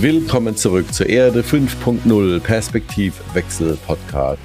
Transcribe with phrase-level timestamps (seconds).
[0.00, 4.40] Willkommen zurück zur Erde 5.0 Perspektivwechsel Podcast.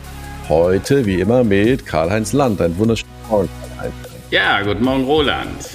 [0.50, 2.60] Heute, wie immer, mit Karl-Heinz Land.
[2.60, 3.48] Ein wunderschönen Morgen,
[3.78, 3.94] Karl-Heinz.
[4.32, 5.70] Ja, guten Morgen, Roland.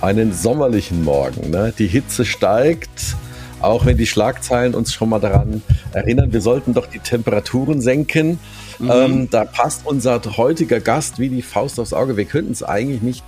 [0.00, 1.50] Einen sommerlichen Morgen.
[1.50, 1.74] Ne?
[1.78, 3.14] Die Hitze steigt,
[3.60, 5.60] auch wenn die Schlagzeilen uns schon mal daran
[5.92, 8.38] erinnern, wir sollten doch die Temperaturen senken.
[8.78, 8.90] Mhm.
[8.90, 12.16] Ähm, da passt unser heutiger Gast wie die Faust aufs Auge.
[12.16, 13.24] Wir könnten es eigentlich nicht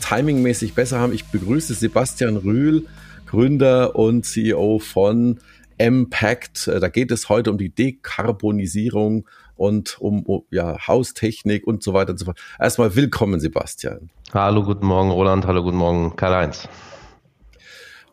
[0.00, 1.12] timingmäßig besser haben.
[1.12, 2.86] Ich begrüße Sebastian Rühl
[3.28, 5.38] Gründer und CEO von
[5.76, 6.66] Impact.
[6.66, 11.92] Äh, da geht es heute um die Dekarbonisierung und um, um ja, Haustechnik und so
[11.92, 12.40] weiter und so fort.
[12.58, 14.10] Erstmal willkommen, Sebastian.
[14.32, 15.46] Hallo, guten Morgen, Roland.
[15.46, 16.68] Hallo, guten Morgen, Karl-Heinz.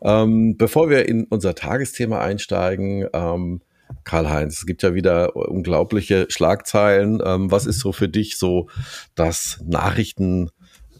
[0.02, 3.62] Ähm, bevor wir in unser Tagesthema einsteigen, ähm,
[4.04, 7.22] Karl-Heinz, es gibt ja wieder unglaubliche Schlagzeilen.
[7.24, 8.68] Ähm, was ist so für dich so
[9.14, 10.50] das Nachrichten-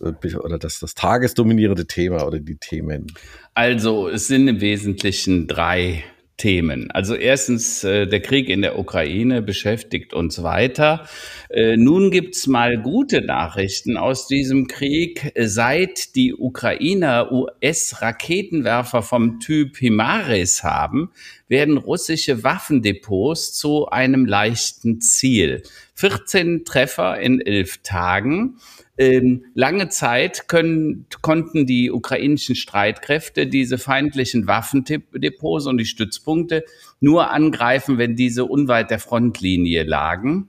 [0.01, 3.09] äh, oder das, das tagesdominierende Thema oder die Themen?
[3.57, 6.05] Also es sind im Wesentlichen drei
[6.37, 6.91] Themen.
[6.91, 11.09] Also erstens, äh, der Krieg in der Ukraine beschäftigt uns weiter.
[11.49, 15.33] Äh, nun gibt's mal gute Nachrichten aus diesem Krieg.
[15.39, 21.11] Seit die Ukrainer US-Raketenwerfer vom Typ HIMARS haben,
[21.49, 25.63] werden russische Waffendepots zu einem leichten Ziel.
[25.95, 28.59] 14 Treffer in elf Tagen.
[28.99, 36.65] Ähm, lange Zeit können, konnten die ukrainischen Streitkräfte diese feindlichen Waffendepots und die Stützpunkte
[37.01, 40.49] nur angreifen, wenn diese unweit der Frontlinie lagen.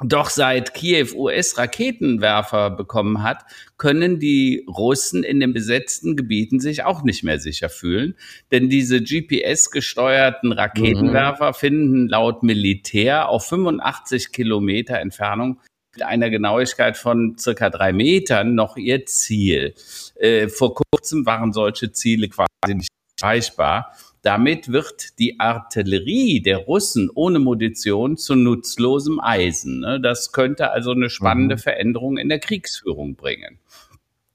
[0.00, 3.42] Doch seit Kiew US-Raketenwerfer bekommen hat,
[3.78, 8.14] können die Russen in den besetzten Gebieten sich auch nicht mehr sicher fühlen.
[8.52, 11.54] Denn diese GPS-gesteuerten Raketenwerfer mhm.
[11.54, 15.58] finden laut Militär auf 85 Kilometer Entfernung
[16.02, 19.74] einer Genauigkeit von circa drei Metern noch ihr Ziel.
[20.16, 22.90] Äh, vor kurzem waren solche Ziele quasi nicht
[23.20, 23.92] erreichbar.
[24.22, 29.80] Damit wird die Artillerie der Russen ohne Munition zu nutzlosem Eisen.
[29.80, 30.00] Ne?
[30.00, 31.60] Das könnte also eine spannende mhm.
[31.60, 33.58] Veränderung in der Kriegsführung bringen.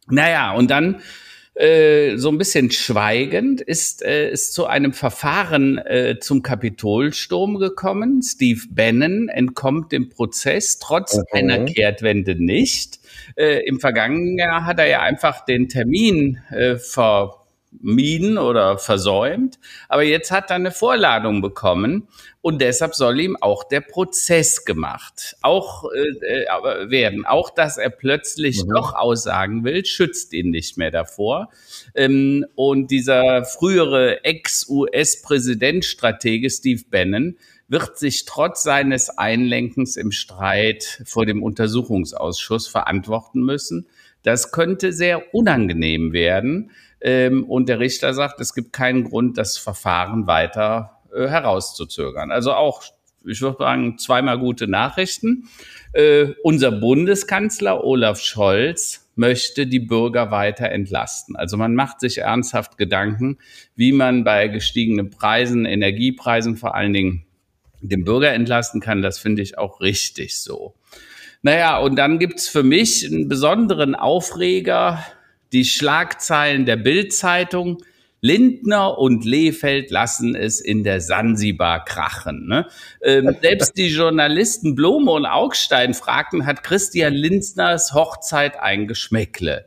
[0.07, 1.01] Naja, und dann
[1.55, 8.21] äh, so ein bisschen schweigend ist äh, ist zu einem Verfahren äh, zum Kapitolsturm gekommen.
[8.23, 11.39] Steve Bannon entkommt dem Prozess trotz okay.
[11.39, 12.99] einer Kehrtwende nicht.
[13.35, 17.42] Äh, Im vergangenen Jahr hat er ja einfach den Termin äh, ver
[17.79, 19.59] vermieden oder versäumt.
[19.89, 22.07] Aber jetzt hat er eine Vorladung bekommen
[22.41, 27.25] und deshalb soll ihm auch der Prozess gemacht auch äh, äh werden.
[27.25, 28.69] Auch dass er plötzlich mhm.
[28.69, 31.49] doch aussagen will, schützt ihn nicht mehr davor.
[31.95, 41.25] Ähm, und dieser frühere Ex-US-Präsidentstratege Steve Bannon wird sich trotz seines Einlenkens im Streit vor
[41.25, 43.87] dem Untersuchungsausschuss verantworten müssen.
[44.21, 46.71] Das könnte sehr unangenehm werden.
[47.03, 52.31] Ähm, und der Richter sagt, es gibt keinen Grund, das Verfahren weiter äh, herauszuzögern.
[52.31, 52.81] Also auch,
[53.25, 55.49] ich würde sagen, zweimal gute Nachrichten.
[55.91, 61.35] Äh, unser Bundeskanzler Olaf Scholz möchte die Bürger weiter entlasten.
[61.35, 63.37] Also man macht sich ernsthaft Gedanken,
[63.75, 67.25] wie man bei gestiegenen Preisen, Energiepreisen vor allen Dingen
[67.81, 69.01] den Bürger entlasten kann.
[69.01, 70.73] Das finde ich auch richtig so.
[71.41, 75.03] Naja, und dann gibt's für mich einen besonderen Aufreger
[75.53, 77.83] die Schlagzeilen der Bildzeitung.
[78.25, 82.47] Lindner und Lehfeld lassen es in der Sansibar krachen.
[82.47, 82.67] Ne?
[83.01, 89.65] Ähm, selbst die Journalisten Blome und Augstein fragten, hat Christian Lindners Hochzeit ein Geschmäckle?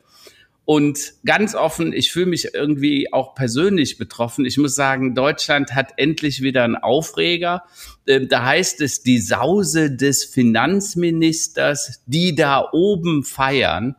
[0.64, 4.44] Und ganz offen, ich fühle mich irgendwie auch persönlich betroffen.
[4.44, 7.62] Ich muss sagen, Deutschland hat endlich wieder einen Aufreger.
[8.06, 13.94] Ähm, da heißt es, die Sause des Finanzministers, die da oben feiern.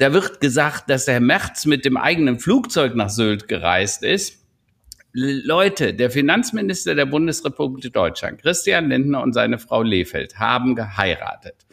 [0.00, 4.38] Da wird gesagt, dass der Merz mit dem eigenen Flugzeug nach Sylt gereist ist.
[5.12, 11.66] Leute, der Finanzminister der Bundesrepublik Deutschland, Christian Lindner und seine Frau Lefeld haben geheiratet.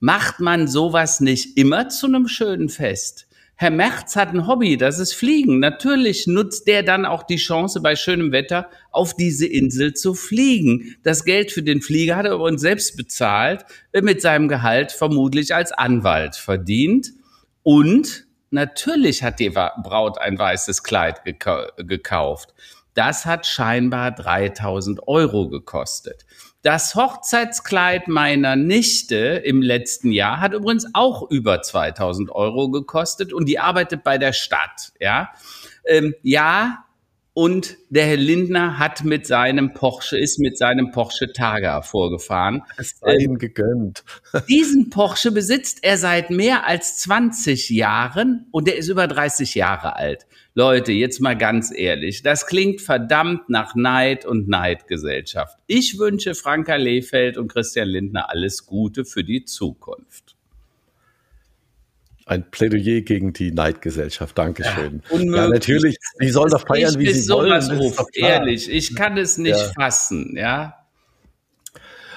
[0.00, 3.28] Macht man sowas nicht immer zu einem schönen Fest?
[3.56, 5.58] Herr Merz hat ein Hobby, das ist Fliegen.
[5.58, 10.96] Natürlich nutzt der dann auch die Chance, bei schönem Wetter auf diese Insel zu fliegen.
[11.02, 15.72] Das Geld für den Flieger hat er übrigens selbst bezahlt, mit seinem Gehalt vermutlich als
[15.72, 17.12] Anwalt verdient.
[17.62, 22.54] Und natürlich hat die Braut ein weißes Kleid gekauft.
[22.94, 26.26] Das hat scheinbar 3000 Euro gekostet.
[26.62, 33.46] Das Hochzeitskleid meiner Nichte im letzten Jahr hat übrigens auch über 2000 Euro gekostet und
[33.46, 34.92] die arbeitet bei der Stadt.
[34.98, 35.30] Ja,
[35.84, 36.84] ähm, ja
[37.38, 42.64] und der Herr Lindner hat mit seinem Porsche, ist mit seinem Porsche Targa vorgefahren.
[42.76, 44.02] Es sei ihm gegönnt.
[44.48, 49.94] Diesen Porsche besitzt er seit mehr als 20 Jahren und er ist über 30 Jahre
[49.94, 50.26] alt.
[50.54, 55.56] Leute, jetzt mal ganz ehrlich, das klingt verdammt nach Neid und Neidgesellschaft.
[55.68, 60.27] Ich wünsche Franka Lehfeld und Christian Lindner alles Gute für die Zukunft
[62.28, 64.36] ein Plädoyer gegen die Neidgesellschaft.
[64.36, 65.02] Dankeschön.
[65.10, 67.62] Ja, ja natürlich, die sollen doch feiern, wie sie wollen.
[67.78, 69.72] Ruft, ehrlich, ich kann es nicht ja.
[69.74, 70.74] fassen, ja.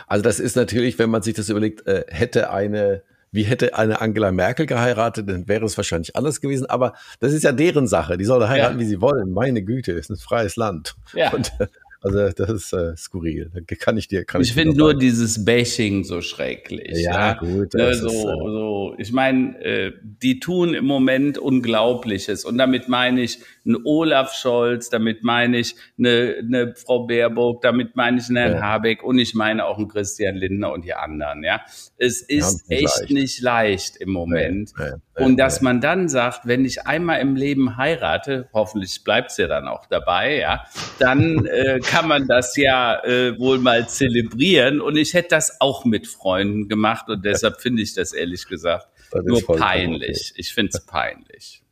[0.08, 4.02] Also das ist natürlich, wenn man sich das überlegt, äh, hätte eine, wie hätte eine
[4.02, 6.66] Angela Merkel geheiratet, dann wäre es wahrscheinlich anders gewesen.
[6.66, 8.18] Aber das ist ja deren Sache.
[8.18, 8.80] Die sollen heiraten, ja.
[8.82, 9.32] wie sie wollen.
[9.32, 10.96] Meine Güte, ist ein freies Land.
[11.14, 11.32] Ja.
[11.32, 11.68] Und äh,
[12.02, 13.52] also das ist äh, skurril.
[13.80, 14.26] Kann ich dir.
[14.26, 16.98] Kann ich, ich finde nur dieses Bashing so schrecklich.
[16.98, 17.34] Ja, ja.
[17.34, 17.76] gut.
[17.76, 22.90] Ne, so, ist, äh, so, ich meine, äh, die tun im Moment Unglaubliches und damit
[22.90, 28.28] meine ich einen Olaf Scholz, damit meine ich eine, eine Frau Baerbock, damit meine ich
[28.28, 28.62] einen Herrn ja.
[28.62, 31.44] Habeck und ich meine auch einen Christian Lindner und die anderen.
[31.44, 31.62] Ja,
[31.98, 33.12] es ist ja, echt leicht.
[33.12, 34.72] nicht leicht im Moment.
[34.78, 39.48] Ja, und dass man dann sagt, wenn ich einmal im Leben heirate, hoffentlich bleibt's ja
[39.48, 40.66] dann auch dabei, ja,
[41.00, 44.82] dann äh, kann man das ja äh, wohl mal zelebrieren.
[44.82, 48.88] Und ich hätte das auch mit Freunden gemacht und deshalb finde ich das ehrlich gesagt
[49.24, 50.32] nur peinlich.
[50.32, 50.42] Okay.
[50.42, 51.64] Ich finde es peinlich.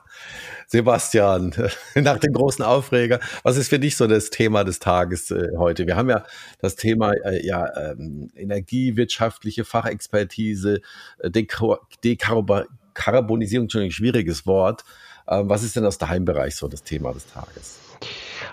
[0.71, 1.51] Sebastian,
[1.95, 5.87] nach dem großen Aufreger, was ist für dich so das Thema des Tages äh, heute?
[5.87, 6.23] Wir haben ja
[6.59, 10.81] das Thema äh, ja, ähm, energiewirtschaftliche Fachexpertise,
[11.17, 14.83] äh, Dekarbonisierung, Entschuldigung, schwieriges Wort.
[15.27, 17.88] Ähm, was ist denn aus dem Heimbereich so das Thema des Tages?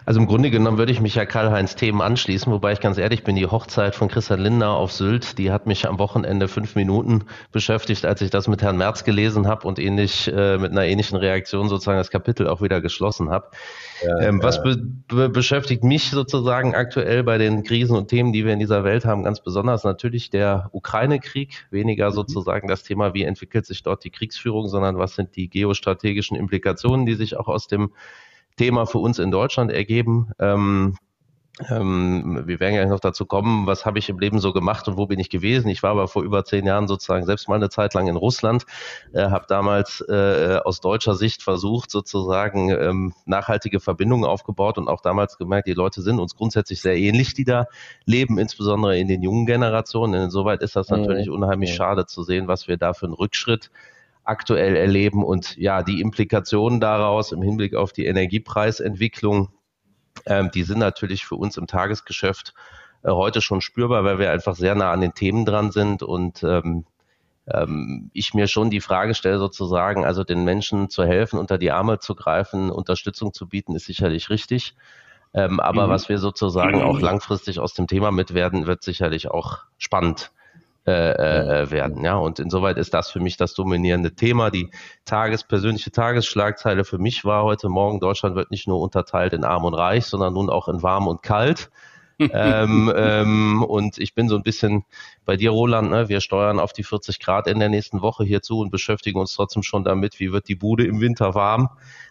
[0.07, 3.25] Also im Grunde genommen würde ich mich ja Karl-Heinz Themen anschließen, wobei ich ganz ehrlich
[3.25, 7.25] bin, die Hochzeit von Christian Lindner auf Sylt, die hat mich am Wochenende fünf Minuten
[7.51, 11.19] beschäftigt, als ich das mit Herrn Merz gelesen habe und ähnlich äh, mit einer ähnlichen
[11.19, 13.49] Reaktion sozusagen das Kapitel auch wieder geschlossen habe.
[14.07, 14.45] Ja, ähm, ja.
[14.45, 14.77] Was be
[15.09, 19.05] be beschäftigt mich sozusagen aktuell bei den Krisen und Themen, die wir in dieser Welt
[19.05, 22.15] haben, ganz besonders natürlich der Ukraine-Krieg, weniger mhm.
[22.15, 27.07] sozusagen das Thema, wie entwickelt sich dort die Kriegsführung, sondern was sind die geostrategischen Implikationen,
[27.07, 27.91] die sich auch aus dem
[28.57, 30.33] Thema für uns in Deutschland ergeben.
[30.39, 30.97] Ähm,
[31.71, 34.99] ähm, wir werden ja noch dazu kommen, was habe ich im Leben so gemacht und
[34.99, 35.69] wo bin ich gewesen.
[35.69, 38.67] Ich war aber vor über zehn Jahren sozusagen selbst mal eine Zeit lang in Russland,
[39.15, 45.01] äh, habe damals äh, aus deutscher Sicht versucht, sozusagen ähm, nachhaltige Verbindungen aufgebaut und auch
[45.01, 47.67] damals gemerkt, die Leute sind uns grundsätzlich sehr ähnlich, die da
[48.05, 50.25] leben, insbesondere in den jungen Generationen.
[50.25, 50.99] Insoweit ist das mhm.
[50.99, 51.77] natürlich unheimlich mhm.
[51.77, 53.71] schade zu sehen, was wir da für einen Rückschritt
[54.27, 59.51] aktuell erleben und ja, die Implikationen daraus im Hinblick auf die Energiepreisentwicklung,
[60.27, 62.55] ähm, die sind natürlich für uns im Tagesgeschäft
[63.03, 66.43] äh, heute schon spürbar, weil wir einfach sehr nah an den Themen dran sind und
[66.43, 66.87] ähm,
[67.47, 71.71] ähm, ich mir schon die Frage stelle, sozusagen, also den Menschen zu helfen, unter die
[71.71, 74.75] Arme zu greifen, Unterstützung zu bieten, ist sicherlich richtig.
[75.35, 75.91] Ähm, aber mhm.
[75.91, 80.33] was wir sozusagen auch langfristig aus dem Thema mit werden, wird sicherlich auch spannend
[80.87, 82.05] äh, äh, werden.
[82.05, 84.51] Ja, und insoweit ist das für mich das dominierende Thema.
[84.51, 84.71] Die
[85.05, 89.65] Tages, persönliche Tagesschlagzeile für mich war heute Morgen, Deutschland wird nicht nur unterteilt in arm
[89.65, 91.71] und reich, sondern nun auch in warm und kalt.
[92.19, 94.85] ähm, ähm, und ich bin so ein bisschen
[95.25, 96.09] bei dir, Roland, ne?
[96.09, 99.63] wir steuern auf die 40 Grad in der nächsten Woche hierzu und beschäftigen uns trotzdem
[99.63, 101.69] schon damit, wie wird die Bude im Winter warm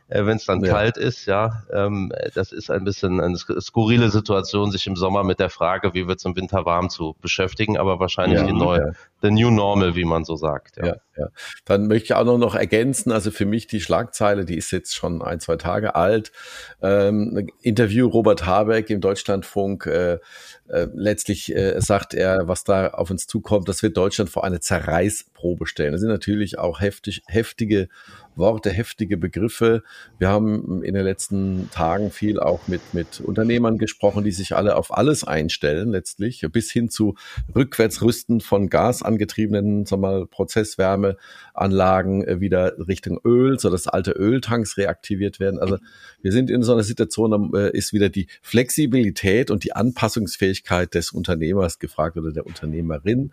[0.07, 0.72] äh, wenn es dann ja.
[0.74, 1.63] kalt ist, ja.
[1.72, 6.07] Ähm, das ist ein bisschen eine skurrile Situation, sich im Sommer mit der Frage, wie
[6.07, 9.96] wird es im Winter warm zu beschäftigen, aber wahrscheinlich ja, die neue, the new normal,
[9.96, 10.77] wie man so sagt.
[10.77, 10.86] Ja.
[10.86, 11.27] Ja, ja.
[11.65, 14.95] Dann möchte ich auch noch, noch ergänzen, also für mich die Schlagzeile, die ist jetzt
[14.95, 16.31] schon ein, zwei Tage alt.
[16.81, 20.19] Ähm, Interview Robert Habeck im Deutschlandfunk, äh,
[20.67, 24.60] äh, letztlich äh, sagt er, was da auf uns zukommt, dass wir Deutschland vor eine
[24.60, 25.91] Zerreißprobe stellen.
[25.91, 27.88] Das sind natürlich auch heftig, heftige
[28.36, 29.84] Worte, heftige Begriffe.
[30.17, 34.75] Wir haben in den letzten Tagen viel auch mit, mit Unternehmern gesprochen, die sich alle
[34.75, 37.15] auf alles einstellen, letztlich, bis hin zu
[37.55, 41.05] Rückwärtsrüsten von gasangetriebenen sag mal, Prozesswärmeanlagen
[42.24, 45.60] äh, wieder Richtung Öl, so dass alte Öltanks reaktiviert werden.
[45.60, 45.78] Also
[46.22, 50.94] wir sind in so einer Situation, da äh, ist wieder die Flexibilität und die Anpassungsfähigkeit
[50.94, 53.32] des Unternehmers gefragt oder der Unternehmerin.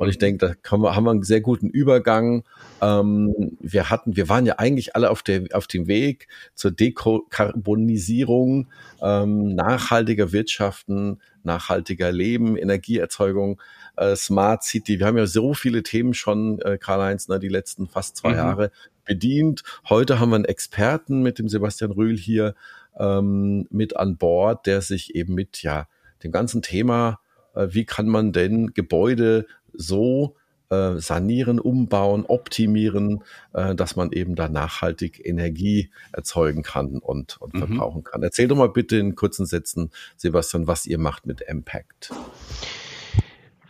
[0.00, 2.44] Und ich denke, da haben wir, haben wir einen sehr guten Übergang.
[2.80, 8.68] Ähm, wir hatten, wir waren ja eigentlich alle auf, der, auf dem Weg zur Dekarbonisierung,
[9.02, 13.60] ähm, nachhaltiger Wirtschaften, nachhaltiger Leben, Energieerzeugung,
[13.98, 14.98] äh, Smart City.
[15.00, 18.36] Wir haben ja so viele Themen schon, äh, Karl-Heinz, ne, die letzten fast zwei mhm.
[18.36, 18.70] Jahre
[19.04, 19.64] bedient.
[19.86, 22.54] Heute haben wir einen Experten mit dem Sebastian Rühl hier
[22.98, 25.88] ähm, mit an Bord, der sich eben mit ja
[26.22, 27.20] dem ganzen Thema,
[27.54, 30.36] äh, wie kann man denn Gebäude so
[30.70, 37.54] äh, sanieren, umbauen, optimieren, äh, dass man eben da nachhaltig Energie erzeugen kann und, und
[37.54, 37.58] mhm.
[37.58, 38.22] verbrauchen kann.
[38.22, 42.12] Erzähl doch mal bitte in kurzen Sätzen, Sebastian, was ihr macht mit Impact.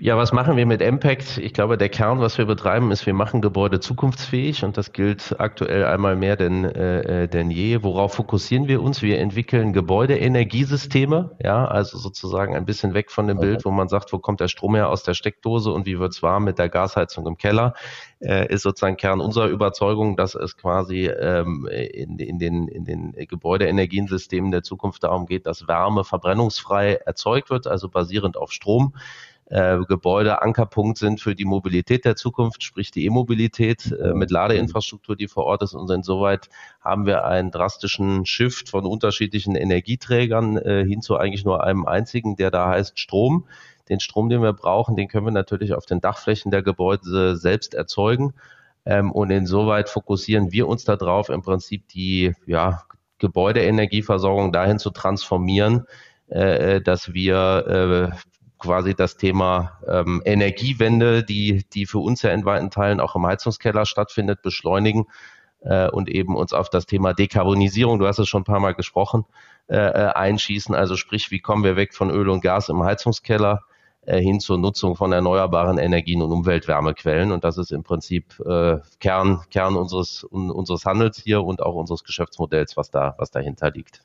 [0.02, 1.36] Ja, was machen wir mit Impact?
[1.36, 5.38] Ich glaube, der Kern, was wir betreiben, ist, wir machen Gebäude zukunftsfähig und das gilt
[5.38, 7.82] aktuell einmal mehr denn, äh, denn je.
[7.82, 9.02] Worauf fokussieren wir uns?
[9.02, 13.48] Wir entwickeln Gebäudeenergiesysteme, ja, also sozusagen ein bisschen weg von dem okay.
[13.48, 16.22] Bild, wo man sagt, wo kommt der Strom her aus der Steckdose und wie wird's
[16.22, 17.74] warm mit der Gasheizung im Keller,
[18.20, 23.12] äh, ist sozusagen Kern unserer Überzeugung, dass es quasi ähm, in, in, den, in den
[23.12, 28.94] Gebäudeenergiesystemen der Zukunft darum geht, dass Wärme verbrennungsfrei erzeugt wird, also basierend auf Strom
[29.50, 35.16] äh, Gebäude Ankerpunkt sind für die Mobilität der Zukunft, sprich die E-Mobilität äh, mit Ladeinfrastruktur,
[35.16, 35.74] die vor Ort ist.
[35.74, 36.48] Und insoweit
[36.80, 42.36] haben wir einen drastischen Shift von unterschiedlichen Energieträgern äh, hin zu eigentlich nur einem einzigen,
[42.36, 43.46] der da heißt Strom.
[43.88, 47.74] Den Strom, den wir brauchen, den können wir natürlich auf den Dachflächen der Gebäude selbst
[47.74, 48.34] erzeugen.
[48.86, 52.84] Ähm, und insoweit fokussieren wir uns darauf, im Prinzip die ja,
[53.18, 55.86] Gebäudeenergieversorgung dahin zu transformieren,
[56.28, 58.29] äh, dass wir äh,
[58.60, 63.26] quasi das Thema ähm, Energiewende, die, die für uns ja in weiten Teilen auch im
[63.26, 65.06] Heizungskeller stattfindet, beschleunigen
[65.62, 68.74] äh, und eben uns auf das Thema Dekarbonisierung, du hast es schon ein paar Mal
[68.74, 69.24] gesprochen,
[69.68, 70.74] äh, äh, einschießen.
[70.74, 73.62] Also sprich, wie kommen wir weg von Öl und Gas im Heizungskeller
[74.02, 77.32] äh, hin zur Nutzung von erneuerbaren Energien und Umweltwärmequellen.
[77.32, 81.74] Und das ist im Prinzip äh, Kern, Kern unseres, un, unseres Handels hier und auch
[81.74, 84.02] unseres Geschäftsmodells, was da, was dahinter liegt.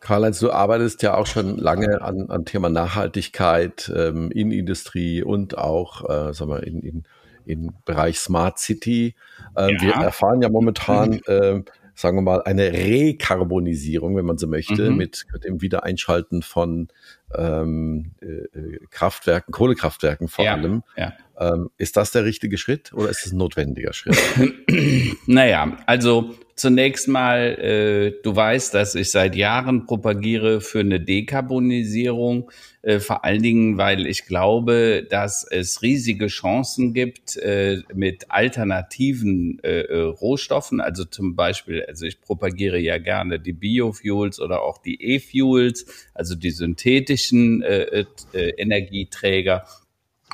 [0.00, 5.58] Karl-Heinz, du arbeitest ja auch schon lange an, an Thema Nachhaltigkeit ähm, in Industrie und
[5.58, 7.04] auch, äh, sagen wir, in, in,
[7.44, 9.14] im Bereich Smart City.
[9.56, 9.82] Ähm, ja.
[9.82, 11.62] Wir erfahren ja momentan, äh,
[11.94, 14.96] sagen wir mal, eine Rekarbonisierung, wenn man so möchte, mhm.
[14.96, 16.88] mit dem Wiedereinschalten von
[17.34, 20.54] ähm, äh, Kraftwerken, Kohlekraftwerken vor ja.
[20.54, 20.82] allem.
[20.96, 21.12] Ja.
[21.38, 24.18] Ähm, ist das der richtige Schritt oder ist es ein notwendiger Schritt?
[25.26, 32.50] naja, also zunächst mal, äh, du weißt, dass ich seit Jahren propagiere für eine Dekarbonisierung,
[32.82, 39.58] äh, vor allen Dingen, weil ich glaube, dass es riesige Chancen gibt äh, mit alternativen
[39.62, 40.80] äh, äh Rohstoffen.
[40.80, 46.34] Also zum Beispiel, also ich propagiere ja gerne die Biofuels oder auch die E-Fuels, also
[46.34, 49.64] die synthetischen äh, Energieträger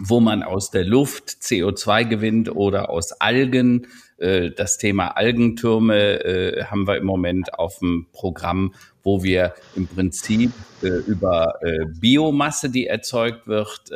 [0.00, 3.86] wo man aus der Luft CO2 gewinnt oder aus Algen.
[4.18, 8.74] Äh, das Thema Algentürme äh, haben wir im Moment auf dem Programm,
[9.06, 10.50] wo wir im Prinzip
[10.82, 11.54] äh, über
[12.00, 13.90] Biomasse, die erzeugt wird,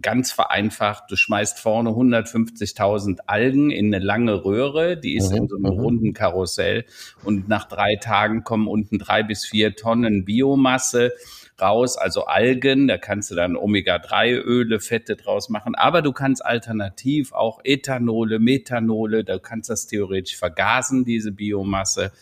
[0.00, 5.48] ganz vereinfacht, du schmeißt vorne 150.000 Algen in eine lange Röhre, die ist mhm, in
[5.48, 5.80] so einem mhm.
[5.80, 6.84] runden Karussell
[7.24, 11.12] und nach drei Tagen kommen unten drei bis vier Tonnen Biomasse
[11.60, 17.32] raus, also Algen, da kannst du dann Omega-3-Öle, Fette draus machen, aber du kannst alternativ
[17.32, 22.12] auch Ethanole, Methanole, da kannst das theoretisch vergasen, diese Biomasse.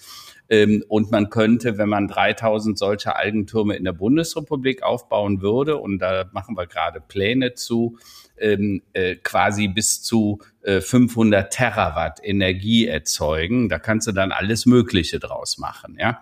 [0.53, 5.99] Ähm, und man könnte, wenn man 3000 solcher Algentürme in der Bundesrepublik aufbauen würde, und
[5.99, 7.97] da machen wir gerade Pläne zu,
[8.37, 13.71] ähm, äh, quasi bis zu 500 äh, Terawatt Energie erzeugen.
[13.71, 16.21] Da kannst du dann alles Mögliche draus machen, ja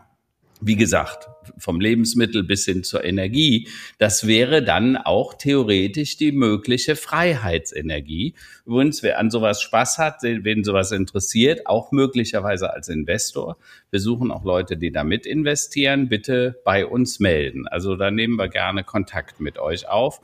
[0.60, 6.96] wie gesagt, vom Lebensmittel bis hin zur Energie, das wäre dann auch theoretisch die mögliche
[6.96, 8.34] Freiheitsenergie.
[8.66, 13.56] Übrigens, wer an sowas Spaß hat, wen sowas interessiert, auch möglicherweise als Investor,
[13.90, 17.66] wir suchen auch Leute, die da mit investieren, bitte bei uns melden.
[17.66, 20.20] Also da nehmen wir gerne Kontakt mit euch auf.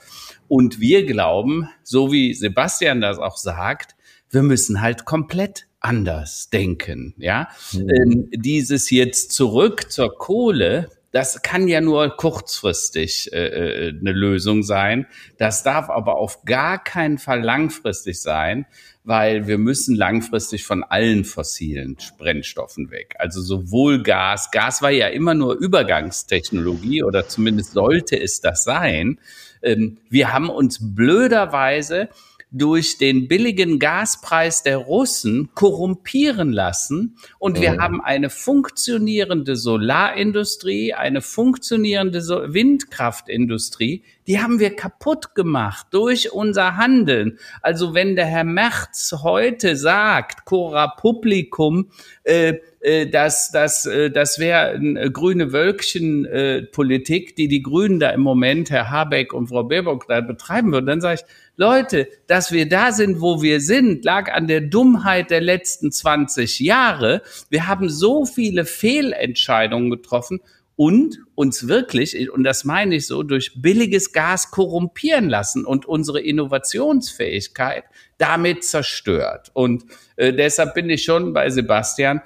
[0.49, 3.97] Und wir glauben, so wie Sebastian das auch sagt,
[4.31, 7.14] wir müssen halt komplett anders denken.
[7.18, 7.90] Ja, mhm.
[7.90, 14.62] ähm, dieses jetzt zurück zur Kohle, das kann ja nur kurzfristig äh, äh, eine Lösung
[14.62, 15.06] sein.
[15.38, 18.66] Das darf aber auf gar keinen Fall langfristig sein,
[19.02, 23.14] weil wir müssen langfristig von allen fossilen Brennstoffen weg.
[23.18, 29.18] Also sowohl Gas, Gas war ja immer nur Übergangstechnologie oder zumindest sollte es das sein.
[29.62, 32.11] Ähm, wir haben uns blöderweise
[32.50, 37.81] durch den billigen Gaspreis der Russen korrumpieren lassen und wir oh.
[37.81, 47.38] haben eine funktionierende Solarindustrie, eine funktionierende Windkraftindustrie, die haben wir kaputt gemacht durch unser Handeln.
[47.62, 51.90] Also wenn der Herr Merz heute sagt, Cora Publikum,
[52.25, 58.11] äh, äh, dass das, äh, das wäre eine grüne Wölkchen-Politik, äh, die die Grünen da
[58.11, 62.52] im Moment, Herr Habeck und Frau Baerbock da betreiben würden, dann sage ich, Leute, dass
[62.52, 67.23] wir da sind, wo wir sind, lag an der Dummheit der letzten 20 Jahre.
[67.49, 70.40] Wir haben so viele Fehlentscheidungen getroffen
[70.76, 76.21] und uns wirklich, und das meine ich so, durch billiges Gas korrumpieren lassen und unsere
[76.21, 77.85] Innovationsfähigkeit
[78.18, 79.50] damit zerstört.
[79.54, 79.85] Und
[80.16, 82.21] äh, deshalb bin ich schon bei Sebastian.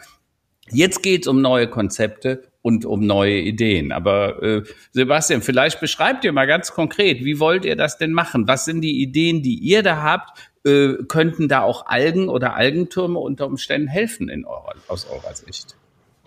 [0.69, 3.93] Jetzt geht es um neue Konzepte und um neue Ideen.
[3.93, 8.49] Aber äh, Sebastian, vielleicht beschreibt ihr mal ganz konkret, wie wollt ihr das denn machen?
[8.49, 10.39] Was sind die Ideen, die ihr da habt?
[10.65, 15.77] Äh, könnten da auch Algen oder Algentürme unter Umständen helfen in eurer, aus eurer Sicht?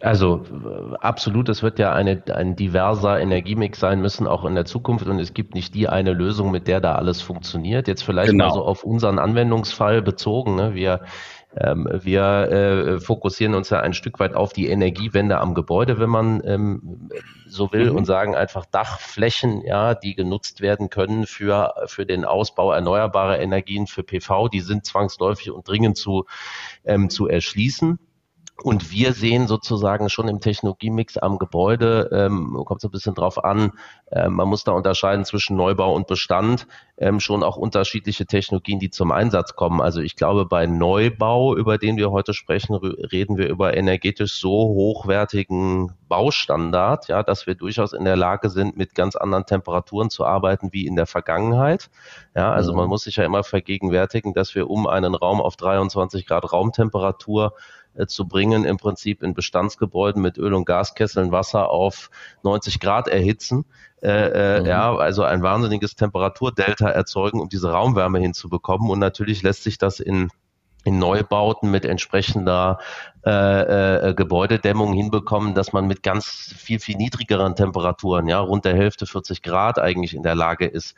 [0.04, 0.44] Also
[1.00, 5.08] absolut, es wird ja eine, ein diverser Energiemix sein müssen, auch in der Zukunft.
[5.08, 7.88] Und es gibt nicht die eine Lösung, mit der da alles funktioniert.
[7.88, 8.48] Jetzt vielleicht genau.
[8.48, 10.56] mal so auf unseren Anwendungsfall bezogen.
[10.56, 10.76] Ne?
[10.76, 11.06] Wir
[11.56, 16.10] ähm, wir äh, fokussieren uns ja ein Stück weit auf die Energiewende am Gebäude, wenn
[16.10, 17.10] man ähm,
[17.48, 17.98] so will, mhm.
[17.98, 23.88] und sagen einfach Dachflächen, ja, die genutzt werden können für, für den Ausbau erneuerbarer Energien,
[23.88, 26.26] für PV, die sind zwangsläufig und dringend zu,
[26.86, 28.00] ähm, zu erschließen.
[28.62, 33.44] Und wir sehen sozusagen schon im Technologiemix am Gebäude, ähm, kommt so ein bisschen drauf
[33.44, 33.72] an,
[34.12, 36.68] äh, man muss da unterscheiden zwischen Neubau und Bestand,
[36.98, 39.82] ähm, schon auch unterschiedliche Technologien, die zum Einsatz kommen.
[39.82, 44.52] Also ich glaube, bei Neubau, über den wir heute sprechen, reden wir über energetisch so
[44.52, 50.26] hochwertigen Baustandard, ja, dass wir durchaus in der Lage sind, mit ganz anderen Temperaturen zu
[50.26, 51.90] arbeiten wie in der Vergangenheit.
[52.36, 52.90] Ja, also man mhm.
[52.90, 57.54] muss sich ja immer vergegenwärtigen, dass wir um einen Raum auf 23 Grad Raumtemperatur
[58.08, 62.10] zu bringen, im Prinzip in Bestandsgebäuden mit Öl- und Gaskesseln Wasser auf
[62.44, 63.66] 90 Grad erhitzen.
[64.02, 64.66] Äh, äh, mhm.
[64.66, 68.90] Ja, also ein wahnsinniges Temperaturdelta erzeugen, um diese Raumwärme hinzubekommen.
[68.90, 70.30] Und natürlich lässt sich das in
[70.84, 72.80] in Neubauten mit entsprechender
[73.26, 78.76] äh, äh, Gebäudedämmung hinbekommen, dass man mit ganz viel, viel niedrigeren Temperaturen, ja, rund der
[78.76, 80.96] Hälfte 40 Grad eigentlich in der Lage ist,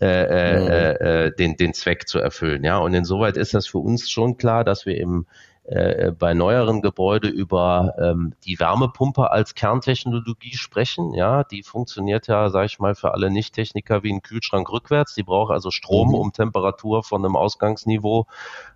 [0.00, 1.06] äh, äh, mhm.
[1.06, 2.64] äh, den, den Zweck zu erfüllen.
[2.64, 5.26] Ja, und insoweit ist das für uns schon klar, dass wir im
[5.68, 11.12] äh, bei neueren Gebäuden über ähm, die Wärmepumpe als Kerntechnologie sprechen.
[11.12, 15.14] Ja, die funktioniert ja, sage ich mal, für alle Nicht-Techniker wie ein Kühlschrank rückwärts.
[15.14, 16.14] Die braucht also Strom, mhm.
[16.14, 18.26] um Temperatur von einem Ausgangsniveau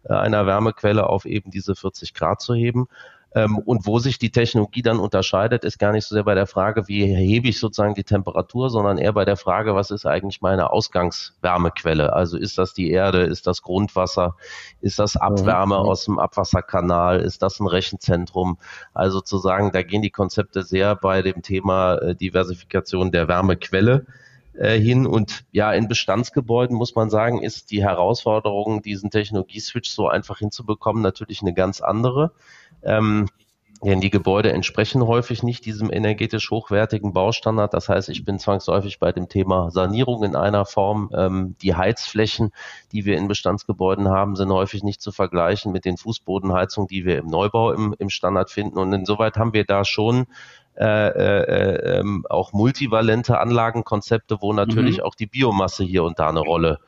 [0.05, 2.89] äh, einer Wärmequelle auf eben diese 40 Grad zu heben.
[3.35, 6.47] Ähm, und wo sich die Technologie dann unterscheidet, ist gar nicht so sehr bei der
[6.47, 10.41] Frage, wie hebe ich sozusagen die Temperatur, sondern eher bei der Frage, was ist eigentlich
[10.43, 12.13] meine Ausgangswärmequelle?
[12.13, 14.37] Also ist das die Erde, ist das Grundwasser,
[14.81, 15.89] ist das Abwärme mhm.
[15.89, 18.59] aus dem Abwasserkanal, ist das ein Rechenzentrum?
[18.93, 24.07] Also zu sagen, da gehen die Konzepte sehr bei dem Thema äh, Diversifikation der Wärmequelle
[24.55, 25.07] äh, hin.
[25.07, 31.03] Und ja, in Bestandsgebäuden muss man sagen, ist die Herausforderung, diesen Technologieswitch so einfach hinzubekommen,
[31.03, 32.33] natürlich eine ganz andere.
[32.83, 33.29] Ähm,
[33.85, 37.75] denn die Gebäude entsprechen häufig nicht diesem energetisch hochwertigen Baustandard.
[37.75, 41.11] Das heißt, ich bin zwangsläufig bei dem Thema Sanierung in einer Form.
[41.13, 42.53] Ähm, die Heizflächen,
[42.93, 47.19] die wir in Bestandsgebäuden haben, sind häufig nicht zu vergleichen mit den Fußbodenheizungen, die wir
[47.19, 48.79] im Neubau im, im Standard finden.
[48.79, 50.27] Und insoweit haben wir da schon
[50.77, 55.05] äh, äh, äh, auch multivalente Anlagenkonzepte, wo natürlich mhm.
[55.05, 56.79] auch die Biomasse hier und da eine Rolle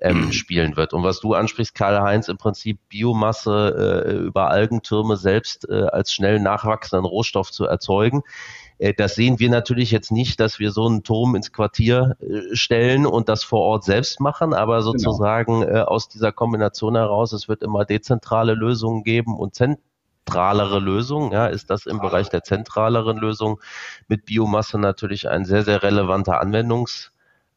[0.00, 0.92] ähm, spielen wird.
[0.92, 6.40] Und was du ansprichst, Karl-Heinz, im Prinzip Biomasse äh, über Algentürme selbst äh, als schnell
[6.40, 8.22] nachwachsenden Rohstoff zu erzeugen.
[8.78, 12.54] Äh, das sehen wir natürlich jetzt nicht, dass wir so einen Turm ins Quartier äh,
[12.54, 14.92] stellen und das vor Ort selbst machen, aber genau.
[14.92, 15.84] sozusagen genau.
[15.84, 19.54] aus dieser Kombination heraus, es wird immer dezentrale Lösungen geben und
[20.24, 21.32] zentralere Lösungen.
[21.32, 23.60] Ja, ist das im Bereich der zentraleren Lösung
[24.08, 27.10] mit Biomasse natürlich ein sehr, sehr relevanter Anwendungsfall.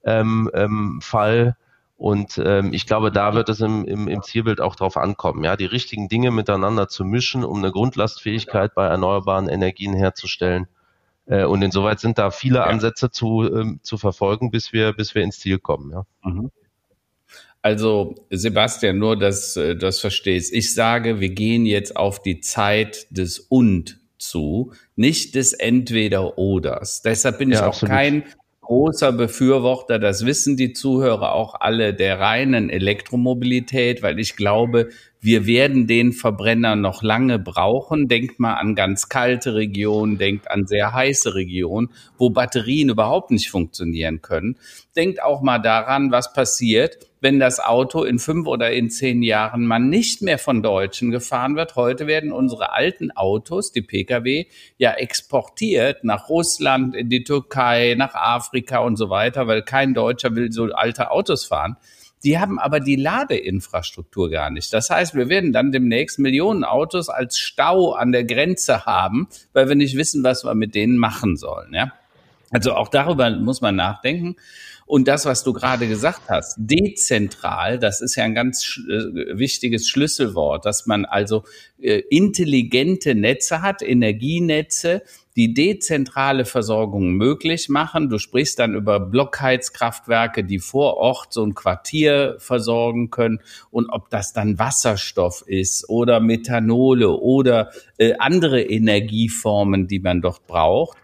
[0.03, 1.01] Ähm, ähm,
[1.97, 5.55] und ähm, ich glaube, da wird es im, im, im Zielbild auch drauf ankommen, ja,
[5.55, 10.67] die richtigen Dinge miteinander zu mischen, um eine Grundlastfähigkeit bei erneuerbaren Energien herzustellen.
[11.25, 15.23] Äh, und insoweit sind da viele Ansätze zu, ähm, zu verfolgen, bis wir, bis wir
[15.23, 15.91] ins Ziel kommen.
[15.91, 16.03] Ja.
[16.23, 16.51] Mhm.
[17.61, 20.53] Also Sebastian, nur dass äh, das verstehst.
[20.53, 27.01] Ich sage, wir gehen jetzt auf die Zeit des Und zu, nicht des Entweder-Oders.
[27.01, 27.95] Deshalb bin ja, ich auch absolut.
[27.95, 28.23] kein
[28.67, 34.89] großer Befürworter, das wissen die Zuhörer auch alle, der reinen Elektromobilität, weil ich glaube,
[35.21, 38.09] wir werden den Verbrenner noch lange brauchen.
[38.09, 43.49] Denkt mal an ganz kalte Regionen, denkt an sehr heiße Regionen, wo Batterien überhaupt nicht
[43.49, 44.57] funktionieren können.
[44.97, 49.65] Denkt auch mal daran, was passiert, wenn das Auto in fünf oder in zehn Jahren
[49.65, 51.75] mal nicht mehr von Deutschen gefahren wird.
[51.75, 58.15] Heute werden unsere alten Autos, die Pkw, ja exportiert nach Russland, in die Türkei, nach
[58.15, 61.77] Afrika und so weiter, weil kein Deutscher will so alte Autos fahren.
[62.23, 64.73] Die haben aber die Ladeinfrastruktur gar nicht.
[64.73, 69.69] Das heißt, wir werden dann demnächst Millionen Autos als Stau an der Grenze haben, weil
[69.69, 71.73] wir nicht wissen, was wir mit denen machen sollen.
[71.73, 71.93] Ja?
[72.51, 74.35] Also auch darüber muss man nachdenken.
[74.87, 79.89] Und das, was du gerade gesagt hast, dezentral, das ist ja ein ganz äh, wichtiges
[79.89, 81.43] Schlüsselwort, dass man also
[81.77, 85.03] äh, intelligente Netze hat, Energienetze,
[85.35, 88.09] die dezentrale Versorgung möglich machen.
[88.09, 94.09] Du sprichst dann über Blockheizkraftwerke, die vor Ort so ein Quartier versorgen können und ob
[94.09, 100.97] das dann Wasserstoff ist oder Methanole oder äh, andere Energieformen, die man dort braucht.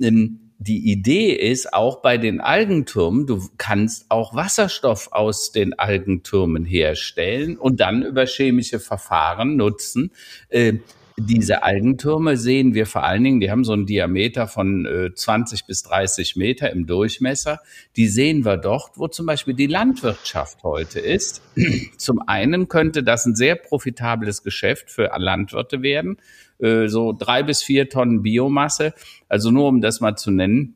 [0.00, 6.64] Ähm, die Idee ist auch bei den Algentürmen, du kannst auch Wasserstoff aus den Algentürmen
[6.64, 10.10] herstellen und dann über chemische Verfahren nutzen.
[10.48, 10.74] Äh,
[11.16, 15.66] diese Algentürme sehen wir vor allen Dingen, die haben so einen Diameter von äh, 20
[15.66, 17.60] bis 30 Meter im Durchmesser.
[17.96, 21.42] Die sehen wir dort, wo zum Beispiel die Landwirtschaft heute ist.
[21.96, 26.18] Zum einen könnte das ein sehr profitables Geschäft für Landwirte werden,
[26.58, 28.94] äh, so drei bis vier Tonnen Biomasse.
[29.28, 30.74] Also nur um das mal zu nennen,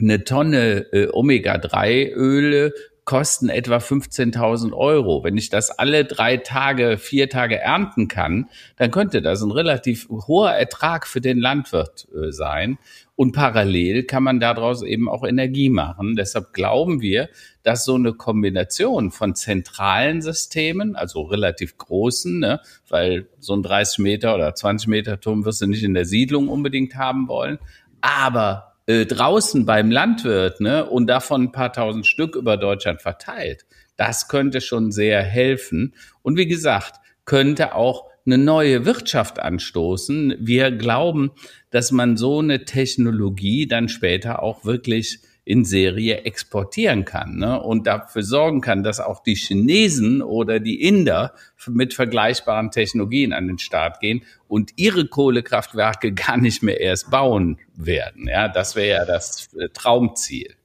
[0.00, 2.72] eine Tonne äh, Omega-3-Öle
[3.08, 5.24] kosten etwa 15.000 Euro.
[5.24, 10.10] Wenn ich das alle drei Tage, vier Tage ernten kann, dann könnte das ein relativ
[10.10, 12.76] hoher Ertrag für den Landwirt äh, sein.
[13.18, 16.14] Und parallel kann man daraus eben auch Energie machen.
[16.14, 17.28] Deshalb glauben wir,
[17.64, 23.98] dass so eine Kombination von zentralen Systemen, also relativ großen, ne, weil so ein 30
[23.98, 27.58] Meter oder 20 Meter Turm wirst du nicht in der Siedlung unbedingt haben wollen,
[28.02, 33.66] aber äh, draußen beim Landwirt ne, und davon ein paar tausend Stück über Deutschland verteilt,
[33.96, 35.92] das könnte schon sehr helfen.
[36.22, 40.36] Und wie gesagt, könnte auch eine neue Wirtschaft anstoßen.
[40.38, 41.30] Wir glauben,
[41.70, 47.58] dass man so eine Technologie dann später auch wirklich in Serie exportieren kann ne?
[47.62, 51.32] und dafür sorgen kann, dass auch die Chinesen oder die Inder
[51.66, 57.58] mit vergleichbaren Technologien an den Start gehen und ihre Kohlekraftwerke gar nicht mehr erst bauen
[57.74, 58.28] werden.
[58.28, 60.57] Ja, das wäre ja das äh, Traumziel.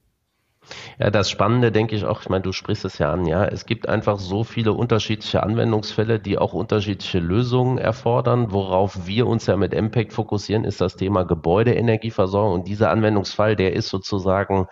[0.98, 3.66] Ja, das Spannende denke ich auch, ich meine, du sprichst es ja an, ja, es
[3.66, 8.52] gibt einfach so viele unterschiedliche Anwendungsfälle, die auch unterschiedliche Lösungen erfordern.
[8.52, 13.74] Worauf wir uns ja mit MPEG fokussieren, ist das Thema Gebäudeenergieversorgung und dieser Anwendungsfall, der
[13.74, 14.66] ist sozusagen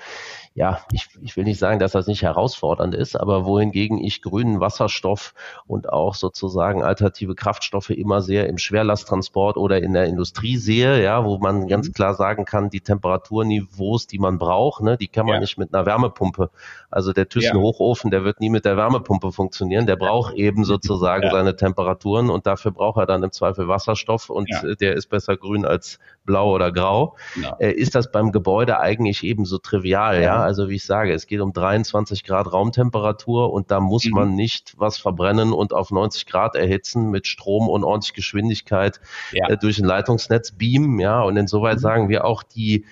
[0.54, 4.60] ja, ich, ich will nicht sagen, dass das nicht herausfordernd ist, aber wohingegen ich grünen
[4.60, 5.34] Wasserstoff
[5.66, 11.24] und auch sozusagen alternative Kraftstoffe immer sehr im Schwerlasttransport oder in der Industrie sehe, ja,
[11.24, 11.92] wo man ganz mhm.
[11.94, 15.40] klar sagen kann, die Temperaturniveaus, die man braucht, ne, die kann man ja.
[15.40, 16.50] nicht mit einer Wärmepumpe.
[16.90, 19.86] Also der Thyssen-Hochofen, der wird nie mit der Wärmepumpe funktionieren.
[19.86, 21.30] Der braucht eben sozusagen ja.
[21.30, 24.74] seine Temperaturen und dafür braucht er dann im Zweifel Wasserstoff und ja.
[24.74, 27.16] der ist besser grün als blau oder grau.
[27.58, 30.36] Äh, ist das beim Gebäude eigentlich ebenso trivial, ja?
[30.42, 34.12] also wie ich sage, es geht um 23 Grad Raumtemperatur und da muss mhm.
[34.12, 39.00] man nicht was verbrennen und auf 90 Grad erhitzen mit Strom und ordentlich Geschwindigkeit
[39.32, 39.48] ja.
[39.48, 41.22] äh, durch ein Leitungsnetz beamen, ja.
[41.22, 41.80] Und insoweit mhm.
[41.80, 42.84] sagen wir auch die,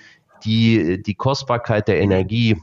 [0.44, 2.56] die, die Kostbarkeit der Energie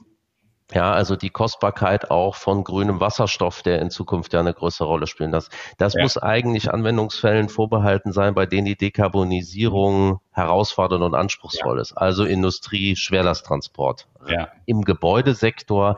[0.74, 5.08] ja, also die Kostbarkeit auch von grünem Wasserstoff, der in Zukunft ja eine größere Rolle
[5.08, 5.50] spielen das.
[5.78, 6.02] Das ja.
[6.02, 11.82] muss eigentlich Anwendungsfällen vorbehalten sein, bei denen die Dekarbonisierung herausfordernd und anspruchsvoll ja.
[11.82, 11.94] ist.
[11.94, 14.08] Also Industrie, Schwerlasttransport.
[14.28, 14.50] Ja.
[14.66, 15.98] Im Gebäudesektor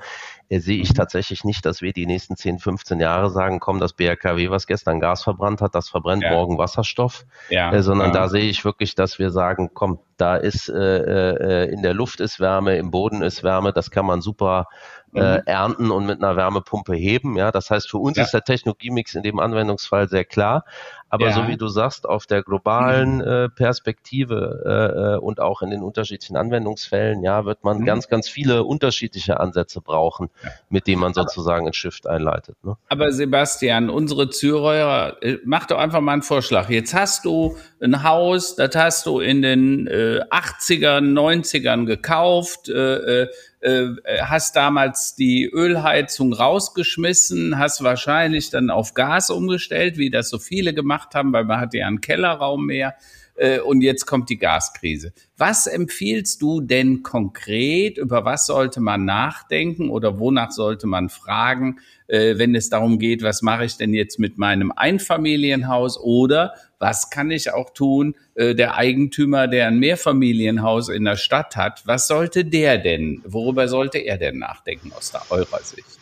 [0.50, 0.96] äh, sehe ich mhm.
[0.96, 5.00] tatsächlich nicht, dass wir die nächsten 10, 15 Jahre sagen, komm, das BRKW, was gestern
[5.00, 6.32] Gas verbrannt hat, das verbrennt ja.
[6.32, 7.72] morgen Wasserstoff, ja.
[7.72, 11.82] äh, sondern da sehe ich wirklich, dass wir sagen, komm, da ist äh, äh, in
[11.82, 14.68] der Luft ist Wärme, im Boden ist Wärme, das kann man super
[15.14, 15.44] äh, mhm.
[15.46, 17.38] ernten und mit einer Wärmepumpe heben.
[17.38, 20.66] Ja, das heißt, für uns ist der Technologiemix in dem Anwendungsfall sehr klar.
[21.10, 21.34] Aber ja.
[21.34, 25.82] so wie du sagst, auf der globalen äh, Perspektive äh, äh, und auch in den
[25.82, 27.86] unterschiedlichen Anwendungsfällen, ja, wird man mhm.
[27.86, 30.50] ganz, ganz viele unterschiedliche Ansätze brauchen, ja.
[30.70, 32.58] mit denen man sozusagen ein Shift einleitet.
[32.64, 32.78] Ne?
[32.88, 36.70] Aber Sebastian, unsere Zuhörer, äh, mach doch einfach mal einen Vorschlag.
[36.70, 43.28] Jetzt hast du ein Haus, das hast du in den äh, 80ern, 90ern gekauft, äh,
[43.62, 50.40] äh hast damals die Ölheizung rausgeschmissen, hast wahrscheinlich dann auf Gas umgestellt, wie das so
[50.40, 52.96] viele gemacht haben, weil man hatte ja einen Kellerraum mehr.
[53.40, 55.14] Äh, und jetzt kommt die Gaskrise.
[55.38, 57.98] Was empfiehlst du denn konkret?
[57.98, 63.24] Über was sollte man nachdenken oder wonach sollte man fragen, äh, wenn es darum geht,
[63.24, 68.56] was mache ich denn jetzt mit meinem Einfamilienhaus oder was kann ich auch tun, äh,
[68.56, 74.00] der Eigentümer, der ein Mehrfamilienhaus in der Stadt hat, was sollte der denn, worüber sollte
[74.00, 75.99] er denn nachdenken aus eurer Sicht?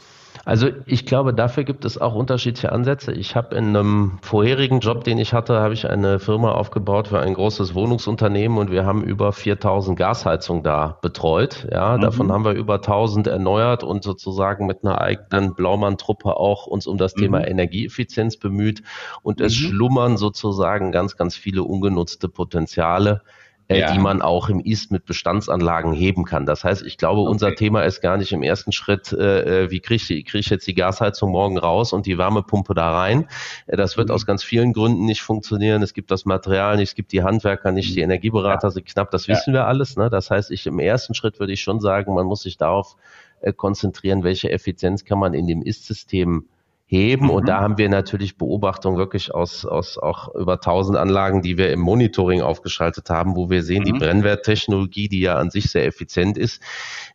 [0.48, 3.12] Also ich glaube, dafür gibt es auch unterschiedliche Ansätze.
[3.12, 7.20] Ich habe in einem vorherigen Job, den ich hatte, habe ich eine Firma aufgebaut für
[7.20, 11.68] ein großes Wohnungsunternehmen und wir haben über 4000 Gasheizungen da betreut.
[11.70, 12.02] Ja, mhm.
[12.02, 16.98] davon haben wir über 1000 erneuert und sozusagen mit einer eigenen Blaumann-Truppe auch uns um
[16.98, 17.24] das mhm.
[17.24, 18.84] Thema Energieeffizienz bemüht
[19.24, 19.48] und mhm.
[19.48, 23.22] es schlummern sozusagen ganz, ganz viele ungenutzte Potenziale
[23.70, 23.92] ja.
[23.92, 26.46] die man auch im Ist mit Bestandsanlagen heben kann.
[26.46, 27.30] Das heißt, ich glaube, okay.
[27.30, 30.50] unser Thema ist gar nicht im ersten Schritt, äh, äh wie kriege ich, krieg ich
[30.50, 33.28] jetzt die Gasheizung morgen raus und die Wärmepumpe da rein.
[33.66, 34.16] Äh, das wird mhm.
[34.16, 35.84] aus ganz vielen Gründen nicht funktionieren.
[35.84, 38.06] Es gibt das Material nicht, es gibt die Handwerker nicht, die mhm.
[38.06, 38.72] Energieberater ja.
[38.72, 39.62] sind knapp, das wissen ja.
[39.62, 39.98] wir alles.
[39.98, 40.10] Ne?
[40.10, 42.96] Das heißt, ich im ersten Schritt würde ich schon sagen, man muss sich darauf
[43.42, 46.46] äh, konzentrieren, welche Effizienz kann man in dem Ist-System
[46.88, 47.26] heben.
[47.26, 47.32] Mhm.
[47.32, 51.72] Und da haben wir natürlich Beobachtungen wirklich aus, aus auch über 1000 Anlagen, die wir
[51.72, 53.86] im Monitoring aufgeschaltet haben, wo wir sehen, mhm.
[53.86, 56.64] die Brennwerttechnologie, die ja an sich sehr effizient ist,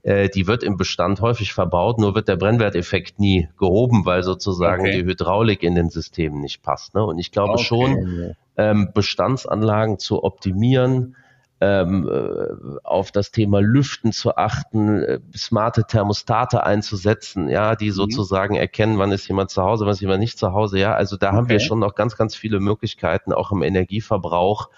[0.02, 4.82] äh, die wird im Bestand häufig verbaut, nur wird der Brennwerteffekt nie gehoben, weil sozusagen
[4.82, 5.02] okay.
[5.02, 6.94] die Hydraulik in den Systemen nicht passt.
[6.94, 7.02] Ne?
[7.02, 7.64] Und ich glaube okay.
[7.64, 11.16] schon, ähm, Bestandsanlagen zu optimieren,
[11.62, 17.94] ähm, äh, auf das Thema Lüften zu achten, äh, smarte Thermostate einzusetzen, ja, die mhm.
[17.94, 20.94] sozusagen erkennen, wann ist jemand zu Hause, wann ist jemand nicht zu Hause, ja.
[20.94, 21.36] Also da okay.
[21.36, 24.70] haben wir schon noch ganz, ganz viele Möglichkeiten, auch im Energieverbrauch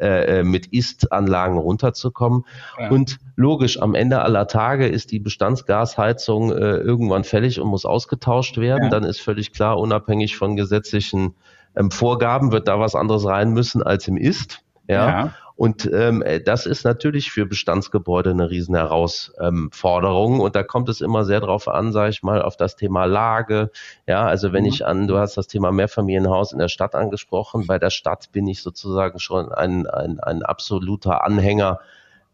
[0.00, 2.44] äh, äh, mit Ist-Anlagen runterzukommen.
[2.76, 2.90] Ja.
[2.90, 8.58] Und logisch, am Ende aller Tage ist die Bestandsgasheizung äh, irgendwann fällig und muss ausgetauscht
[8.58, 8.84] werden.
[8.84, 8.90] Ja.
[8.90, 11.36] Dann ist völlig klar, unabhängig von gesetzlichen
[11.76, 14.64] ähm, Vorgaben wird da was anderes rein müssen als im Ist.
[14.88, 15.08] Ja.
[15.08, 15.34] ja.
[15.62, 20.40] Und ähm, äh, das ist natürlich für Bestandsgebäude eine riesen Herausforderung.
[20.40, 23.70] Und da kommt es immer sehr drauf an, sage ich mal, auf das Thema Lage.
[24.08, 24.70] Ja, also wenn mhm.
[24.70, 27.68] ich an, du hast das Thema Mehrfamilienhaus in der Stadt angesprochen.
[27.68, 31.78] Bei der Stadt bin ich sozusagen schon ein, ein, ein absoluter Anhänger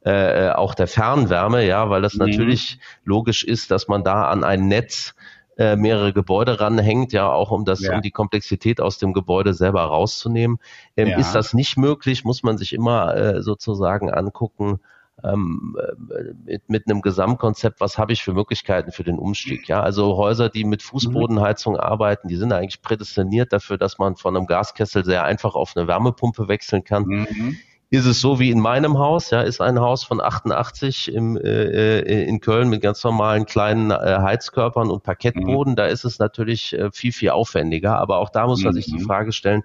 [0.07, 2.29] äh, äh auch der Fernwärme, ja, weil das mhm.
[2.29, 5.14] natürlich logisch ist, dass man da an ein Netz
[5.59, 7.97] äh, mehrere Gebäude ranhängt, ja, auch um das, ja.
[7.97, 10.59] um die Komplexität aus dem Gebäude selber rauszunehmen.
[10.97, 11.18] Ähm, ja.
[11.18, 14.79] Ist das nicht möglich, muss man sich immer äh, sozusagen angucken,
[15.25, 19.66] ähm, äh, mit, mit einem Gesamtkonzept, was habe ich für Möglichkeiten für den Umstieg.
[19.66, 21.81] Ja, also Häuser, die mit Fußbodenheizung mhm.
[21.81, 25.88] arbeiten, die sind eigentlich prädestiniert dafür, dass man von einem Gaskessel sehr einfach auf eine
[25.88, 27.03] Wärmepumpe wechseln kann.
[27.05, 27.59] Mhm
[27.90, 31.98] ist es so wie in meinem Haus, ja, ist ein Haus von 88 im, äh,
[32.01, 35.72] äh, in Köln mit ganz normalen kleinen äh, Heizkörpern und Parkettboden.
[35.72, 35.77] Mhm.
[35.77, 37.98] Da ist es natürlich äh, viel, viel aufwendiger.
[37.98, 38.77] Aber auch da muss man mhm.
[38.77, 38.98] sich die.
[38.98, 39.62] Frage stellen,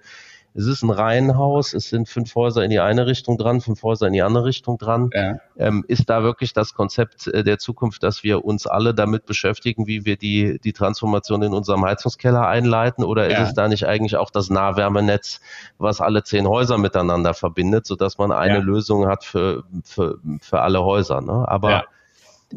[0.54, 4.06] es ist ein Reihenhaus, es sind fünf Häuser in die eine Richtung dran, fünf Häuser
[4.06, 5.10] in die andere Richtung dran.
[5.12, 5.38] Ja.
[5.56, 9.88] Ähm, ist da wirklich das Konzept äh, der Zukunft, dass wir uns alle damit beschäftigen,
[9.88, 13.02] wie wir die, die Transformation in unserem Heizungskeller einleiten?
[13.04, 13.42] Oder ja.
[13.42, 15.40] ist es da nicht eigentlich auch das Nahwärmenetz,
[15.78, 18.60] was alle zehn Häuser miteinander verbindet, sodass man eine ja.
[18.60, 21.20] Lösung hat für, für, für alle Häuser?
[21.20, 21.44] Ne?
[21.48, 21.84] Aber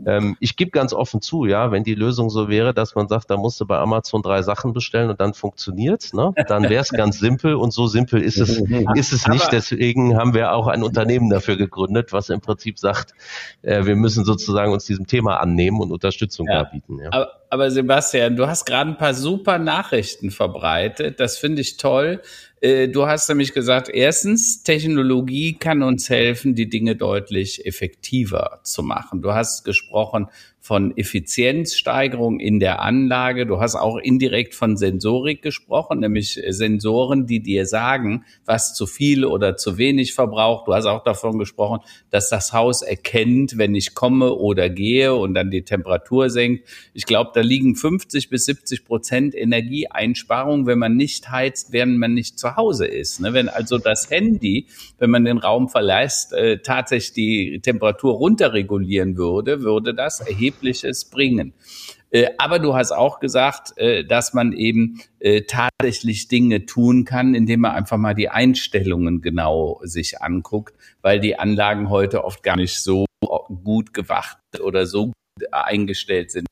[0.06, 3.30] ähm, ich gebe ganz offen zu, ja, wenn die Lösung so wäre, dass man sagt,
[3.30, 6.34] da musst du bei Amazon drei Sachen bestellen und dann funktioniert's, ne?
[6.48, 8.62] Dann wäre es ganz simpel und so simpel ist es,
[8.96, 9.52] ist es nicht.
[9.52, 13.14] Deswegen haben wir auch ein Unternehmen dafür gegründet, was im Prinzip sagt,
[13.62, 16.64] äh, wir müssen sozusagen uns diesem Thema annehmen und Unterstützung ja.
[16.64, 17.00] bieten.
[17.00, 17.10] Ja.
[17.12, 21.20] Aber, aber Sebastian, du hast gerade ein paar super Nachrichten verbreitet.
[21.20, 22.22] Das finde ich toll.
[22.62, 28.84] Äh, du hast nämlich gesagt, erstens, Technologie kann uns helfen, die Dinge deutlich effektiver zu
[28.84, 29.22] machen.
[29.22, 30.28] Du hast gesprochen
[30.68, 33.46] von Effizienzsteigerung in der Anlage.
[33.46, 39.24] Du hast auch indirekt von Sensorik gesprochen, nämlich Sensoren, die dir sagen, was zu viel
[39.24, 40.68] oder zu wenig verbraucht.
[40.68, 45.36] Du hast auch davon gesprochen, dass das Haus erkennt, wenn ich komme oder gehe und
[45.36, 46.68] dann die Temperatur senkt.
[46.94, 52.14] Ich glaube, da liegen 50 bis 70 Prozent Energieeinsparung, wenn man nicht heizt, während man
[52.14, 53.22] nicht zu Hause ist.
[53.22, 53.32] Ne?
[53.32, 59.62] Wenn also das Handy, wenn man den Raum verlässt, äh, tatsächlich die Temperatur runterregulieren würde,
[59.62, 61.54] würde das erheblich Erhebliches bringen.
[62.10, 67.36] Äh, aber du hast auch gesagt, äh, dass man eben äh, tatsächlich Dinge tun kann,
[67.36, 72.56] indem man einfach mal die Einstellungen genau sich anguckt, weil die Anlagen heute oft gar
[72.56, 73.06] nicht so
[73.64, 75.12] gut gewacht oder so
[75.52, 76.48] eingestellt sind,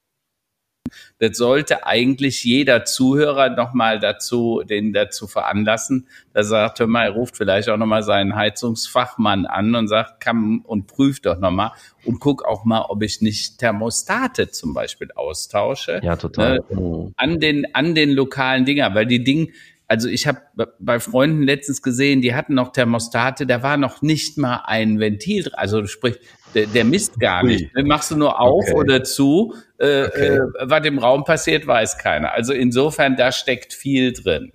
[1.19, 7.05] das sollte eigentlich jeder Zuhörer nochmal dazu, den dazu veranlassen, dass er sagt, hör mal,
[7.05, 11.71] er ruft vielleicht auch nochmal seinen Heizungsfachmann an und sagt, kann und prüft doch nochmal
[12.03, 16.01] und guck auch mal, ob ich nicht Thermostate zum Beispiel austausche.
[16.03, 16.57] Ja, total.
[16.69, 19.47] Äh, an den, an den lokalen Dinger, weil die Dinge,
[19.87, 20.41] also ich habe
[20.79, 25.51] bei Freunden letztens gesehen, die hatten noch Thermostate, da war noch nicht mal ein Ventil,
[25.53, 26.17] also sprich,
[26.55, 27.75] der, der misst gar nicht.
[27.75, 28.73] Den machst du nur auf okay.
[28.73, 29.53] oder zu.
[29.77, 30.27] Äh, okay.
[30.27, 32.31] äh, was im Raum passiert, weiß keiner.
[32.31, 34.51] Also insofern, da steckt viel drin.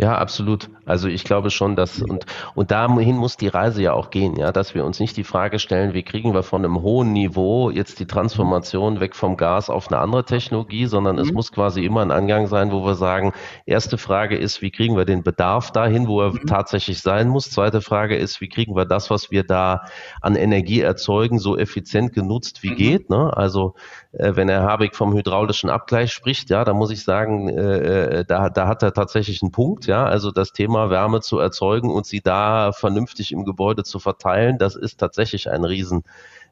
[0.00, 0.70] Ja, absolut.
[0.86, 4.52] Also ich glaube schon, dass und und dahin muss die Reise ja auch gehen, ja,
[4.52, 7.98] dass wir uns nicht die Frage stellen, wie kriegen wir von einem hohen Niveau jetzt
[7.98, 11.22] die Transformation weg vom Gas auf eine andere Technologie, sondern mhm.
[11.22, 13.32] es muss quasi immer ein Angang sein, wo wir sagen,
[13.66, 16.46] erste Frage ist, wie kriegen wir den Bedarf dahin, wo er mhm.
[16.46, 17.50] tatsächlich sein muss?
[17.50, 19.82] Zweite Frage ist, wie kriegen wir das, was wir da
[20.22, 22.76] an Energie erzeugen, so effizient genutzt wie mhm.
[22.76, 23.10] geht?
[23.10, 23.36] Ne?
[23.36, 23.74] Also
[24.12, 28.24] äh, wenn Herr Habeck vom hydraulischen Abgleich spricht, ja, da muss ich sagen, äh, äh
[28.24, 30.04] da, da hat er tatsächlich einen Punkt ja.
[30.04, 34.76] Also das Thema Wärme zu erzeugen und sie da vernünftig im Gebäude zu verteilen, das
[34.76, 36.04] ist tatsächlich ein riesen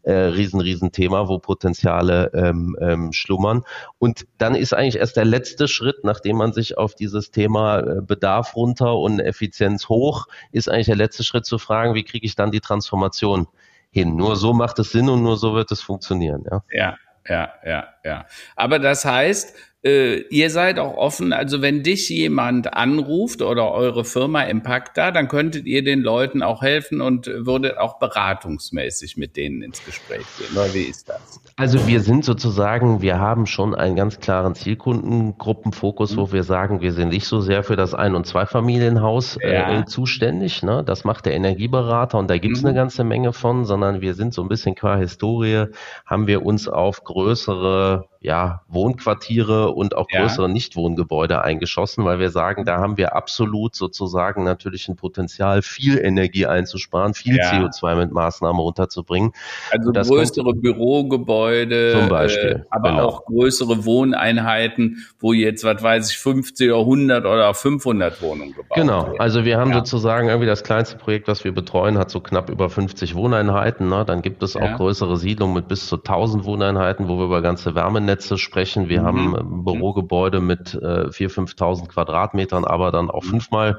[0.07, 3.64] äh, riesen, riesen Thema, wo Potenziale ähm, ähm, schlummern.
[3.99, 8.01] Und dann ist eigentlich erst der letzte Schritt, nachdem man sich auf dieses Thema äh,
[8.03, 12.37] Bedarf runter und Effizienz hoch, ist eigentlich der letzte Schritt zu fragen, wie kriege ich
[12.37, 13.49] dann die Transformation
[13.90, 14.14] hin?
[14.14, 16.44] Nur so macht es Sinn und nur so wird es funktionieren.
[16.49, 17.85] Ja, ja, ja, ja.
[18.05, 18.27] ja.
[18.55, 24.05] Aber das heißt, äh, ihr seid auch offen, also wenn dich jemand anruft oder eure
[24.05, 29.62] Firma Impacta, dann könntet ihr den Leuten auch helfen und würdet auch beratungsmäßig mit denen
[29.62, 30.57] ins Gespräch gehen.
[30.57, 31.40] Oder wie ist das?
[31.55, 36.16] Also wir sind sozusagen, wir haben schon einen ganz klaren Zielkundengruppenfokus, mhm.
[36.20, 39.81] wo wir sagen, wir sind nicht so sehr für das Ein- und Zweifamilienhaus äh, ja.
[39.81, 40.64] äh, zuständig.
[40.64, 40.83] Ne?
[40.85, 42.68] Das macht der Energieberater und da gibt's mhm.
[42.68, 45.66] eine ganze Menge von, sondern wir sind so ein bisschen qua Historie,
[46.05, 50.53] haben wir uns auf größere ja, Wohnquartiere und auch größere ja.
[50.53, 56.47] Nichtwohngebäude eingeschossen, weil wir sagen, da haben wir absolut sozusagen natürlich ein Potenzial, viel Energie
[56.47, 57.51] einzusparen, viel ja.
[57.53, 59.33] CO2 mit Maßnahmen runterzubringen.
[59.71, 63.07] Also das größere Bürogebäude, zum Beispiel, äh, aber genau.
[63.07, 68.77] auch größere Wohneinheiten, wo jetzt, was weiß ich, 50 oder 100 oder 500 Wohnungen gebaut
[68.77, 69.21] Genau, werden.
[69.21, 69.79] also wir haben ja.
[69.79, 73.89] sozusagen irgendwie das kleinste Projekt, was wir betreuen, hat so knapp über 50 Wohneinheiten.
[73.89, 74.05] Ne?
[74.05, 77.75] Dann gibt es auch größere Siedlungen mit bis zu 1000 Wohneinheiten, wo wir über ganze
[77.75, 78.89] Wärmenetze Netze sprechen.
[78.89, 79.07] Wir mhm.
[79.07, 83.29] haben Bürogebäude mit äh, 4.000, 5.000 Quadratmetern, aber dann auch mhm.
[83.29, 83.79] fünfmal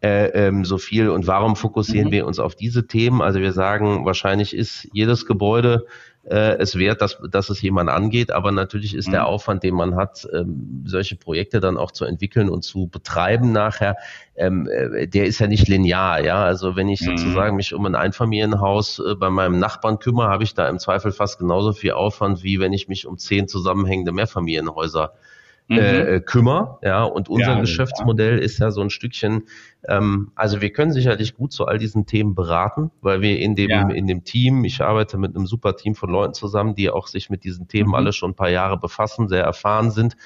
[0.00, 1.10] äh, ähm, so viel.
[1.10, 2.12] Und warum fokussieren mhm.
[2.12, 3.22] wir uns auf diese Themen?
[3.22, 5.86] Also wir sagen, wahrscheinlich ist jedes Gebäude
[6.24, 9.12] äh, es wert, dass, dass es jemand angeht, aber natürlich ist mhm.
[9.12, 13.52] der Aufwand, den man hat, ähm, solche Projekte dann auch zu entwickeln und zu betreiben
[13.52, 13.96] nachher,
[14.36, 16.22] ähm, äh, der ist ja nicht linear.
[16.22, 17.16] Ja, also wenn ich mhm.
[17.16, 21.12] sozusagen mich um ein Einfamilienhaus äh, bei meinem Nachbarn kümmere, habe ich da im Zweifel
[21.12, 25.37] fast genauso viel Aufwand, wie wenn ich mich um zehn zusammenhängende Mehrfamilienhäuser äh,
[25.68, 25.78] mhm.
[25.78, 26.78] äh, kümmere.
[26.82, 28.44] Ja, und unser ja, Geschäftsmodell ja.
[28.44, 29.44] ist ja so ein Stückchen,
[29.86, 33.70] ähm, also wir können sicherlich gut zu all diesen Themen beraten, weil wir in dem,
[33.70, 33.88] ja.
[33.88, 37.30] in dem Team, ich arbeite mit einem super Team von Leuten zusammen, die auch sich
[37.30, 37.94] mit diesen Themen mhm.
[37.94, 40.16] alle schon ein paar Jahre befassen, sehr erfahren sind,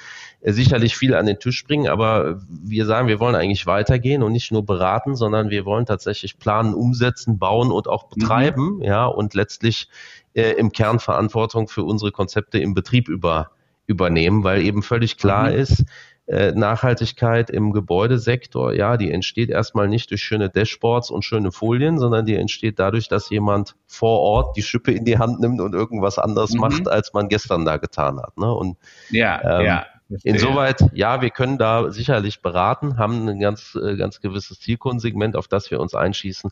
[0.41, 4.31] äh, sicherlich viel an den Tisch bringen, aber wir sagen, wir wollen eigentlich weitergehen und
[4.31, 8.19] nicht nur beraten, sondern wir wollen tatsächlich planen, umsetzen, bauen und auch mhm.
[8.19, 8.81] betreiben, mhm.
[8.81, 9.87] ja, und letztlich
[10.33, 13.51] äh, im Kern Verantwortung für unsere Konzepte im Betrieb über
[13.87, 15.57] übernehmen, weil eben völlig klar mhm.
[15.57, 15.85] ist,
[16.25, 21.99] äh, Nachhaltigkeit im Gebäudesektor, ja, die entsteht erstmal nicht durch schöne Dashboards und schöne Folien,
[21.99, 25.73] sondern die entsteht dadurch, dass jemand vor Ort die Schippe in die Hand nimmt und
[25.73, 26.61] irgendwas anderes mhm.
[26.61, 28.37] macht, als man gestern da getan hat.
[28.37, 28.53] Ne?
[28.53, 28.77] Und
[29.09, 29.85] ja, ähm, ja.
[30.23, 35.47] Insoweit, ja, wir können da sicherlich beraten, haben ein ganz, äh, ganz gewisses Zielkundensegment, auf
[35.47, 36.51] das wir uns einschießen.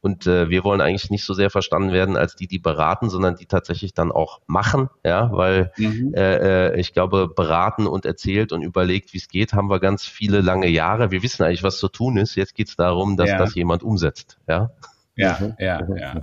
[0.00, 3.36] Und äh, wir wollen eigentlich nicht so sehr verstanden werden als die, die beraten, sondern
[3.36, 6.14] die tatsächlich dann auch machen, ja, weil mhm.
[6.14, 10.04] äh, äh ich glaube, beraten und erzählt und überlegt, wie es geht, haben wir ganz
[10.04, 11.10] viele lange Jahre.
[11.10, 12.34] Wir wissen eigentlich, was zu tun ist.
[12.34, 13.38] Jetzt geht es darum, dass ja.
[13.38, 14.70] das jemand umsetzt, ja.
[15.14, 15.54] Ja, mhm.
[15.58, 16.22] ja, ja.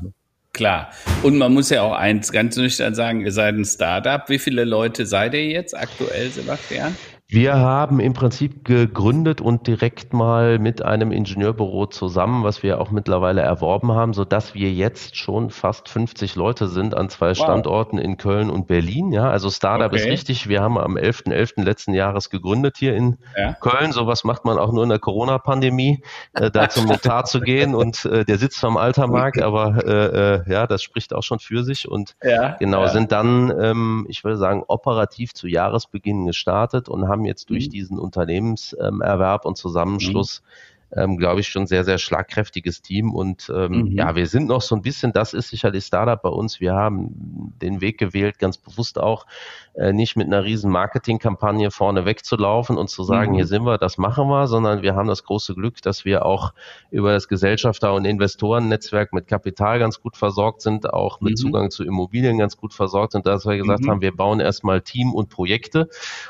[0.60, 0.90] Klar.
[1.24, 4.28] Und man muss ja auch eins ganz nüchtern sagen, ihr seid ein Startup.
[4.28, 6.98] Wie viele Leute seid ihr jetzt aktuell, Sebastian?
[7.32, 12.90] Wir haben im Prinzip gegründet und direkt mal mit einem Ingenieurbüro zusammen, was wir auch
[12.90, 17.38] mittlerweile erworben haben, so dass wir jetzt schon fast 50 Leute sind an zwei wow.
[17.38, 19.12] Standorten in Köln und Berlin.
[19.12, 20.02] Ja, also Startup okay.
[20.02, 20.50] ist richtig.
[20.50, 21.28] Wir haben am 11.11.
[21.28, 21.64] .11.
[21.66, 23.54] letzten Jahres gegründet hier in ja.
[23.54, 23.92] Köln.
[23.92, 28.06] Sowas macht man auch nur in der Corona-Pandemie, äh, da zum Notar zu gehen und
[28.06, 31.88] äh, der sitzt am Altermarkt, aber äh, äh, ja, das spricht auch schon für sich
[31.88, 32.56] und ja.
[32.58, 32.88] genau, ja.
[32.88, 37.68] sind dann, ähm, ich würde sagen, operativ zu Jahresbeginn gestartet und haben haben jetzt durch
[37.68, 37.72] mhm.
[37.72, 43.14] diesen Unternehmenserwerb und Zusammenschluss mhm ähm, glaube ich, schon sehr, sehr schlagkräftiges Team.
[43.14, 43.92] Und ähm, mhm.
[43.92, 46.60] ja, wir sind noch so ein bisschen, das ist sicherlich Startup bei uns.
[46.60, 49.26] Wir haben den Weg gewählt, ganz bewusst auch,
[49.76, 53.36] äh, nicht mit einer riesen Marketingkampagne vorne wegzulaufen und zu sagen, mhm.
[53.36, 56.54] hier sind wir, das machen wir, sondern wir haben das große Glück, dass wir auch
[56.92, 61.38] über das Gesellschafter- und Investorennetzwerk mit Kapital ganz gut versorgt sind, auch mit mhm.
[61.38, 63.90] Zugang zu Immobilien ganz gut versorgt sind, dass wir gesagt mhm.
[63.90, 65.90] haben, wir bauen erstmal Team und Projekte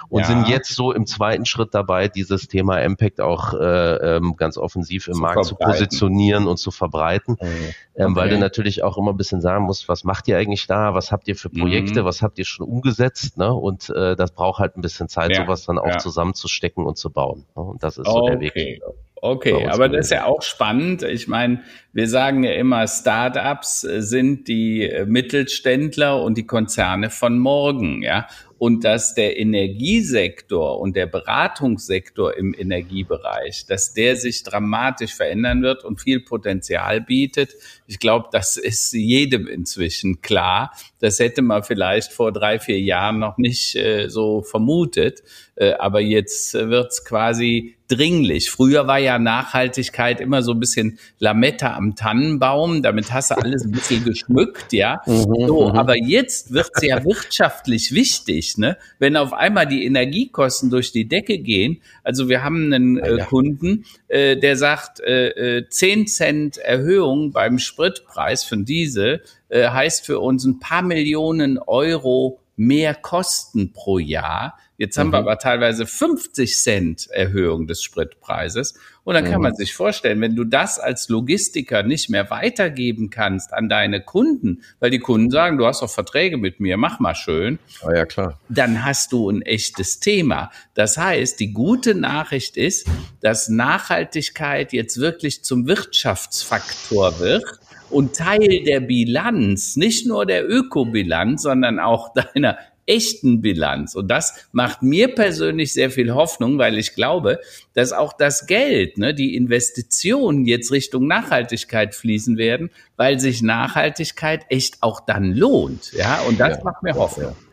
[0.10, 0.28] und ja.
[0.28, 4.58] sind jetzt so im zweiten Schritt dabei, dieses Thema Impact auch äh, ähm, ganz ganz
[4.58, 7.76] offensiv im zu Markt zu positionieren und zu verbreiten, okay.
[7.96, 10.96] ähm, weil du natürlich auch immer ein bisschen sagen musst, was macht ihr eigentlich da,
[10.96, 12.06] was habt ihr für Projekte, mhm.
[12.06, 13.54] was habt ihr schon umgesetzt, ne?
[13.54, 15.44] Und äh, das braucht halt ein bisschen Zeit, ja.
[15.44, 15.98] sowas dann auch ja.
[16.00, 17.46] zusammenzustecken und zu bauen.
[17.56, 17.62] Ne?
[17.62, 18.38] Und das ist so okay.
[18.40, 18.82] der Weg.
[19.22, 21.04] Okay, aber das ist ja auch spannend.
[21.04, 28.02] Ich meine, wir sagen ja immer, Startups sind die Mittelständler und die Konzerne von morgen,
[28.02, 28.28] ja.
[28.60, 35.86] Und dass der Energiesektor und der Beratungssektor im Energiebereich, dass der sich dramatisch verändern wird
[35.86, 37.56] und viel Potenzial bietet.
[37.88, 40.74] Ich glaube, das ist jedem inzwischen klar.
[41.00, 45.24] Das hätte man vielleicht vor drei, vier Jahren noch nicht äh, so vermutet.
[45.56, 48.50] Äh, aber jetzt wird's quasi dringlich.
[48.50, 52.82] Früher war ja Nachhaltigkeit immer so ein bisschen Lametta am Tannenbaum.
[52.82, 55.02] Damit hast du alles ein bisschen geschmückt, ja.
[55.06, 55.78] Mhm, so, mhm.
[55.78, 58.78] aber jetzt wird's ja wirtschaftlich wichtig, ne?
[58.98, 61.82] Wenn auf einmal die Energiekosten durch die Decke gehen.
[62.04, 67.60] Also wir haben einen äh, Kunden, äh, der sagt, äh, 10 äh, Cent Erhöhung beim
[67.60, 74.58] Spritpreis von Diesel äh, heißt für uns ein paar Millionen Euro mehr Kosten pro Jahr.
[74.80, 75.12] Jetzt haben mhm.
[75.12, 78.76] wir aber teilweise 50 Cent Erhöhung des Spritpreises.
[79.04, 79.32] Und dann mhm.
[79.32, 84.02] kann man sich vorstellen, wenn du das als Logistiker nicht mehr weitergeben kannst an deine
[84.02, 87.60] Kunden, weil die Kunden sagen, du hast doch Verträge mit mir, mach mal schön.
[87.84, 88.40] Ah, ja, klar.
[88.48, 90.50] Dann hast du ein echtes Thema.
[90.76, 92.88] Das heißt, die gute Nachricht ist,
[93.20, 97.44] dass Nachhaltigkeit jetzt wirklich zum Wirtschaftsfaktor wird
[97.90, 102.58] und Teil der Bilanz, nicht nur der Ökobilanz, sondern auch deiner
[102.90, 103.96] echten Bilanz.
[103.96, 107.40] Und das macht mir persönlich sehr viel Hoffnung, weil ich glaube,
[107.74, 114.46] dass auch das Geld, ne, die Investitionen jetzt Richtung Nachhaltigkeit fließen werden, weil sich Nachhaltigkeit
[114.50, 115.94] echt auch dann lohnt.
[115.94, 117.32] Ja, und das ja, macht mir Hoffnung.
[117.32, 117.49] Ja.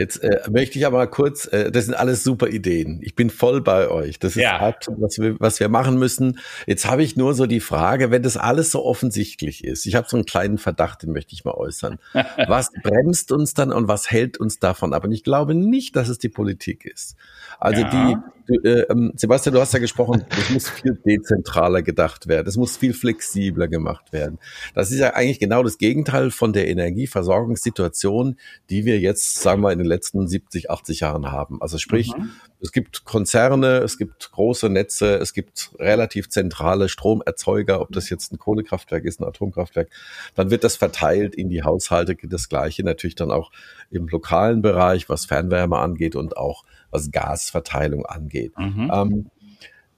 [0.00, 3.00] Jetzt äh, möchte ich aber kurz, äh, das sind alles super Ideen.
[3.02, 4.18] Ich bin voll bei euch.
[4.18, 4.58] Das ist ja.
[4.58, 6.38] hart, was wir, was wir machen müssen.
[6.66, 10.08] Jetzt habe ich nur so die Frage, wenn das alles so offensichtlich ist, ich habe
[10.08, 11.98] so einen kleinen Verdacht, den möchte ich mal äußern.
[12.48, 15.04] was bremst uns dann und was hält uns davon ab?
[15.04, 17.16] Und ich glaube nicht, dass es die Politik ist.
[17.60, 17.90] Also ja.
[17.90, 22.48] die, du, äh, ähm, Sebastian, du hast ja gesprochen, es muss viel dezentraler gedacht werden,
[22.48, 24.38] es muss viel flexibler gemacht werden.
[24.74, 28.38] Das ist ja eigentlich genau das Gegenteil von der Energieversorgungssituation,
[28.70, 31.60] die wir jetzt, sagen wir, in den letzten 70, 80 Jahren haben.
[31.60, 32.30] Also sprich, mhm.
[32.62, 38.32] Es gibt Konzerne, es gibt große Netze, es gibt relativ zentrale Stromerzeuger, ob das jetzt
[38.32, 39.88] ein Kohlekraftwerk ist, ein Atomkraftwerk,
[40.34, 43.50] dann wird das verteilt in die Haushalte, das gleiche natürlich dann auch
[43.90, 48.52] im lokalen Bereich, was Fernwärme angeht und auch was Gasverteilung angeht.
[48.58, 48.90] Mhm.
[48.92, 49.30] Ähm,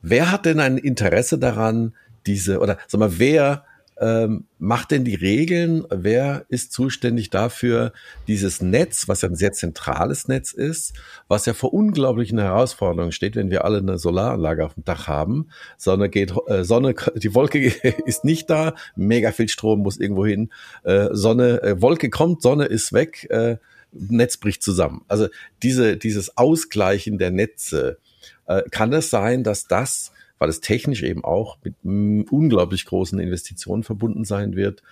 [0.00, 1.94] wer hat denn ein Interesse daran,
[2.26, 3.64] diese, oder sag mal, wer
[4.00, 5.84] ähm, macht denn die Regeln?
[5.90, 7.92] Wer ist zuständig dafür,
[8.26, 10.94] dieses Netz, was ja ein sehr zentrales Netz ist,
[11.28, 15.48] was ja vor unglaublichen Herausforderungen steht, wenn wir alle eine Solaranlage auf dem Dach haben.
[15.76, 17.58] Sonne geht, äh, Sonne, die Wolke
[18.06, 20.50] ist nicht da, mega viel Strom muss irgendwo hin.
[20.84, 23.26] Äh, Sonne, äh, Wolke kommt, Sonne ist weg.
[23.30, 23.58] Äh,
[23.92, 25.04] Netz bricht zusammen.
[25.06, 25.28] Also
[25.62, 27.98] diese, dieses Ausgleichen der Netze,
[28.46, 30.11] äh, kann es sein, dass das,
[30.42, 34.82] weil es technisch eben auch mit unglaublich großen Investitionen verbunden sein wird,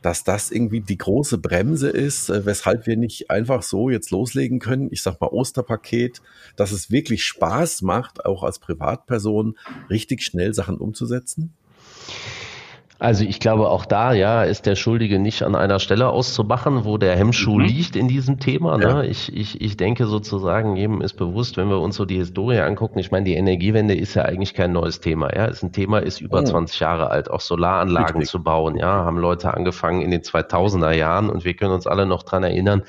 [0.00, 4.60] dass das irgendwie die große Bremse ist, äh, weshalb wir nicht einfach so jetzt loslegen
[4.60, 4.88] können.
[4.90, 6.22] Ich sag mal Osterpaket,
[6.56, 9.58] dass es wirklich Spaß macht, auch als Privatperson
[9.90, 11.52] richtig schnell Sachen umzusetzen?
[13.04, 16.96] Also ich glaube, auch da ja ist der Schuldige nicht an einer Stelle auszumachen, wo
[16.96, 17.66] der Hemmschuh mhm.
[17.66, 18.78] liegt in diesem Thema.
[18.78, 18.84] Ne?
[18.84, 19.02] Ja.
[19.02, 22.98] Ich, ich, ich denke sozusagen, jedem ist bewusst, wenn wir uns so die Historie angucken,
[22.98, 25.36] ich meine, die Energiewende ist ja eigentlich kein neues Thema.
[25.36, 26.46] Ja, ist ein Thema, ist über mhm.
[26.46, 28.30] 20 Jahre alt, auch Solaranlagen Richtig.
[28.30, 28.76] zu bauen.
[28.76, 32.42] Ja, haben Leute angefangen in den 2000er Jahren und wir können uns alle noch dran
[32.42, 32.84] erinnern,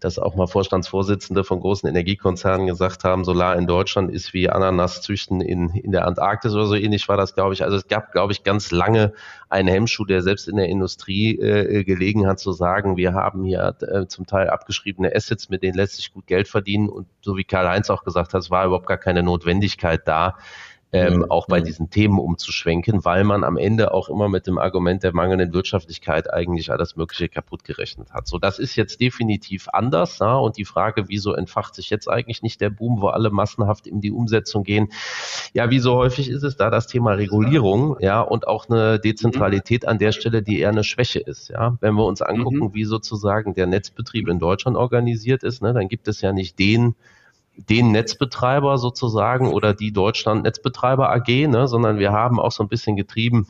[0.00, 5.00] dass auch mal Vorstandsvorsitzende von großen Energiekonzernen gesagt haben, Solar in Deutschland ist wie Ananas
[5.00, 7.62] züchten in, in der Antarktis oder so ähnlich war das, glaube ich.
[7.62, 9.12] Also es gab, glaube ich, ganz lange
[9.50, 13.74] ein Hemmschuh, der selbst in der Industrie äh, gelegen hat, zu sagen, wir haben hier
[13.80, 16.88] äh, zum Teil abgeschriebene Assets, mit denen lässt sich gut Geld verdienen.
[16.88, 20.38] Und so wie Karl-Heinz auch gesagt hat, es war überhaupt gar keine Notwendigkeit da,
[20.92, 25.02] ähm, auch bei diesen Themen umzuschwenken, weil man am Ende auch immer mit dem Argument
[25.02, 28.26] der mangelnden Wirtschaftlichkeit eigentlich alles Mögliche kaputt gerechnet hat.
[28.26, 30.18] So, das ist jetzt definitiv anders.
[30.18, 30.36] Ja?
[30.36, 34.00] Und die Frage, wieso entfacht sich jetzt eigentlich nicht der Boom, wo alle massenhaft in
[34.00, 34.88] die Umsetzung gehen?
[35.52, 39.86] Ja, wie so häufig ist es da das Thema Regulierung, ja, und auch eine Dezentralität
[39.86, 41.48] an der Stelle, die eher eine Schwäche ist.
[41.48, 42.74] Ja, wenn wir uns angucken, mhm.
[42.74, 46.94] wie sozusagen der Netzbetrieb in Deutschland organisiert ist, ne, dann gibt es ja nicht den
[47.68, 52.68] den Netzbetreiber sozusagen oder die Deutschland Netzbetreiber AG, ne, sondern wir haben auch so ein
[52.68, 53.46] bisschen getrieben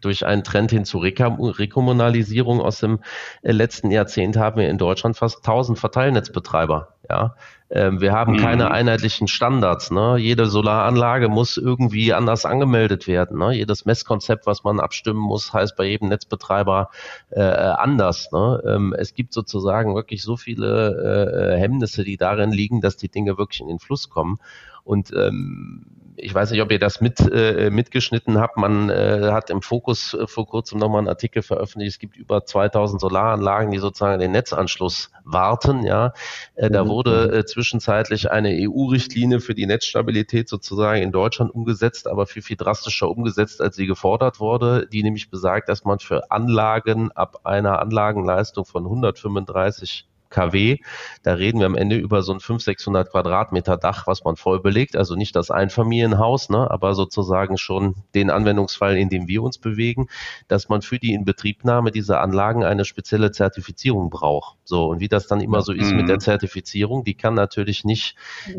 [0.00, 3.00] durch einen Trend hin zur Rekommunalisierung aus dem
[3.42, 6.88] äh, letzten Jahrzehnt haben wir in Deutschland fast 1000 Verteilnetzbetreiber.
[7.08, 7.36] Ja,
[7.70, 8.38] ähm, wir haben mhm.
[8.38, 9.90] keine einheitlichen Standards.
[9.90, 10.16] Ne?
[10.18, 13.38] Jede Solaranlage muss irgendwie anders angemeldet werden.
[13.38, 13.52] Ne?
[13.54, 16.90] Jedes Messkonzept, was man abstimmen muss, heißt bei jedem Netzbetreiber
[17.30, 18.30] äh, anders.
[18.32, 18.62] Ne?
[18.66, 23.38] Ähm, es gibt sozusagen wirklich so viele äh, Hemmnisse, die darin liegen, dass die Dinge
[23.38, 24.38] wirklich in den Fluss kommen.
[24.82, 25.86] Und ähm,
[26.16, 28.56] ich weiß nicht, ob ihr das mit, äh, mitgeschnitten habt.
[28.56, 31.92] Man äh, hat im Fokus äh, vor kurzem nochmal einen Artikel veröffentlicht.
[31.94, 35.84] Es gibt über 2000 Solaranlagen, die sozusagen den Netzanschluss warten.
[35.84, 36.12] Ja,
[36.54, 36.88] äh, da mhm.
[36.88, 42.56] wurde äh, zwischenzeitlich eine EU-Richtlinie für die Netzstabilität sozusagen in Deutschland umgesetzt, aber viel, viel
[42.56, 47.80] drastischer umgesetzt, als sie gefordert wurde, die nämlich besagt, dass man für Anlagen ab einer
[47.80, 50.06] Anlagenleistung von 135
[50.36, 50.78] kW.
[51.22, 54.60] Da reden wir am Ende über so ein 500, 600 Quadratmeter Dach, was man voll
[54.60, 54.96] belegt.
[54.96, 60.08] Also nicht das Einfamilienhaus, ne, aber sozusagen schon den Anwendungsfall, in dem wir uns bewegen,
[60.48, 64.56] dass man für die Inbetriebnahme dieser Anlagen eine spezielle Zertifizierung braucht.
[64.64, 65.98] So, und wie das dann immer so ist mhm.
[65.98, 68.16] mit der Zertifizierung, die kann natürlich nicht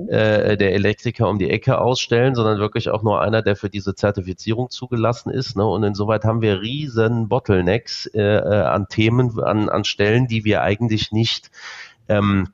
[0.07, 3.93] äh, der Elektriker um die Ecke ausstellen, sondern wirklich auch nur einer, der für diese
[3.93, 5.55] Zertifizierung zugelassen ist.
[5.55, 5.65] Ne?
[5.65, 10.61] Und insoweit haben wir riesen Bottlenecks äh, äh an Themen, an, an Stellen, die wir
[10.61, 11.51] eigentlich nicht
[12.07, 12.49] ähm,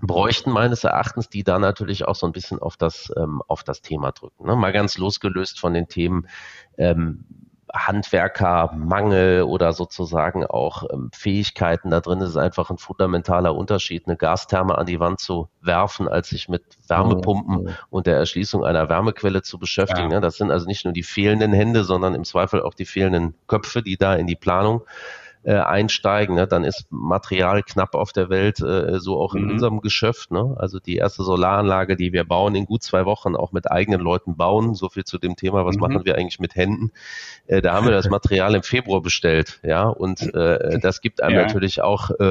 [0.00, 3.80] bräuchten meines Erachtens, die da natürlich auch so ein bisschen auf das, ähm, auf das
[3.80, 4.46] Thema drücken.
[4.46, 4.56] Ne?
[4.56, 6.28] Mal ganz losgelöst von den Themen
[6.76, 7.24] ähm,
[7.74, 11.90] Handwerkermangel oder sozusagen auch ähm, Fähigkeiten.
[11.90, 16.28] Da drin ist einfach ein fundamentaler Unterschied, eine Gastherme an die Wand zu werfen, als
[16.28, 20.10] sich mit Wärmepumpen und der Erschließung einer Wärmequelle zu beschäftigen.
[20.10, 20.16] Ja.
[20.16, 20.20] Ne?
[20.20, 23.82] Das sind also nicht nur die fehlenden Hände, sondern im Zweifel auch die fehlenden Köpfe,
[23.82, 24.82] die da in die Planung
[25.46, 29.50] äh, einsteigen, ne, dann ist Material knapp auf der Welt, äh, so auch in mhm.
[29.52, 30.32] unserem Geschäft.
[30.32, 30.56] Ne?
[30.58, 34.36] Also die erste Solaranlage, die wir bauen, in gut zwei Wochen auch mit eigenen Leuten
[34.36, 34.74] bauen.
[34.74, 35.82] So viel zu dem Thema, was mhm.
[35.82, 36.90] machen wir eigentlich mit Händen?
[37.46, 41.36] Äh, da haben wir das Material im Februar bestellt, ja, und äh, das gibt einem
[41.36, 41.42] ja.
[41.42, 42.24] natürlich auch äh,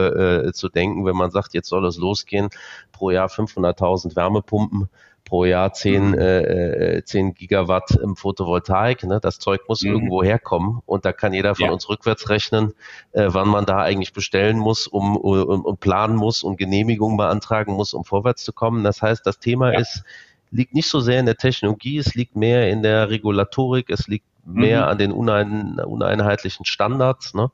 [0.47, 2.49] äh, zu denken, wenn man sagt, jetzt soll es losgehen,
[2.91, 4.89] pro Jahr 500.000 Wärmepumpen
[5.25, 6.13] pro Jahr 10, mhm.
[6.13, 9.03] äh, 10 äh, Gigawatt im Photovoltaik.
[9.03, 9.19] Ne?
[9.19, 9.91] Das Zeug muss mhm.
[9.91, 11.71] irgendwo herkommen und da kann jeder von ja.
[11.71, 12.73] uns rückwärts rechnen,
[13.11, 17.73] äh, wann man da eigentlich bestellen muss, um, um, um planen muss und Genehmigung beantragen
[17.73, 18.83] muss, um vorwärts zu kommen.
[18.83, 19.79] Das heißt, das Thema ja.
[19.79, 20.03] ist,
[20.51, 24.25] liegt nicht so sehr in der Technologie, es liegt mehr in der Regulatorik, es liegt
[24.45, 24.87] mehr mhm.
[24.87, 27.33] an den unein, uneinheitlichen Standards.
[27.33, 27.51] Ne?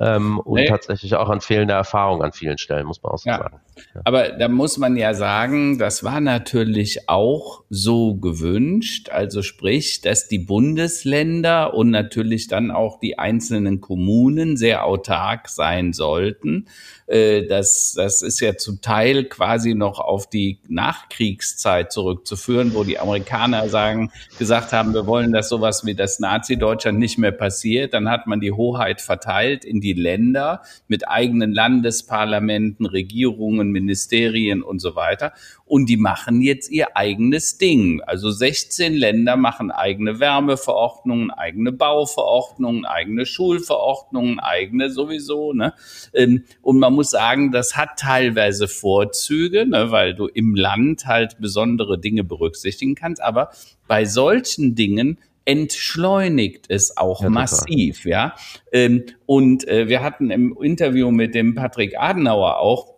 [0.00, 0.66] Ähm, und nee.
[0.68, 3.38] tatsächlich auch an fehlender Erfahrung an vielen Stellen, muss man auch so ja.
[3.38, 3.60] sagen.
[3.94, 4.00] Ja.
[4.04, 10.28] Aber da muss man ja sagen, das war natürlich auch so gewünscht, also sprich, dass
[10.28, 16.66] die Bundesländer und natürlich dann auch die einzelnen Kommunen sehr autark sein sollten.
[17.08, 22.98] Äh, das, das ist ja zum Teil quasi noch auf die Nachkriegszeit zurückzuführen, wo die
[22.98, 27.94] Amerikaner sagen, gesagt haben, wir wollen, dass sowas wie das Nazi-Deutschland nicht mehr passiert.
[27.94, 34.80] Dann hat man die Hoheit verteilt in die Länder mit eigenen Landesparlamenten, Regierungen, Ministerien und
[34.80, 35.32] so weiter.
[35.68, 38.00] Und die machen jetzt ihr eigenes Ding.
[38.06, 45.52] Also 16 Länder machen eigene Wärmeverordnungen, eigene Bauverordnungen, eigene Schulverordnungen, eigene sowieso.
[45.52, 45.74] Ne?
[46.14, 51.36] Ähm, und man muss sagen, das hat teilweise Vorzüge, ne, weil du im Land halt
[51.38, 53.22] besondere Dinge berücksichtigen kannst.
[53.22, 53.50] Aber
[53.86, 58.34] bei solchen Dingen entschleunigt es auch ja, massiv, ja.
[58.70, 62.97] Ähm, und äh, wir hatten im Interview mit dem Patrick Adenauer auch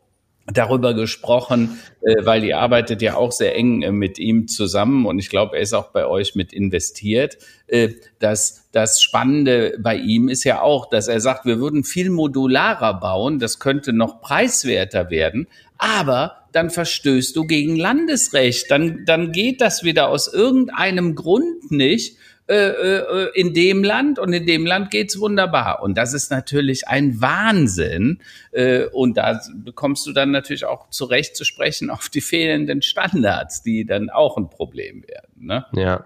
[0.52, 5.18] darüber gesprochen, äh, weil ihr arbeitet ja auch sehr eng äh, mit ihm zusammen und
[5.18, 7.38] ich glaube, er ist auch bei euch mit investiert.
[7.66, 12.10] Äh, dass das Spannende bei ihm ist ja auch, dass er sagt, wir würden viel
[12.10, 15.46] modularer bauen, das könnte noch preiswerter werden,
[15.78, 22.16] aber dann verstößt du gegen Landesrecht, dann, dann geht das wieder aus irgendeinem Grund nicht
[22.50, 25.82] äh, äh, in dem Land und in dem Land geht's wunderbar.
[25.82, 28.20] Und das ist natürlich ein Wahnsinn.
[28.50, 33.62] Äh, und da bekommst du dann natürlich auch zurecht zu sprechen auf die fehlenden Standards,
[33.62, 35.46] die dann auch ein Problem werden.
[35.46, 35.64] Ne?
[35.74, 36.04] Ja,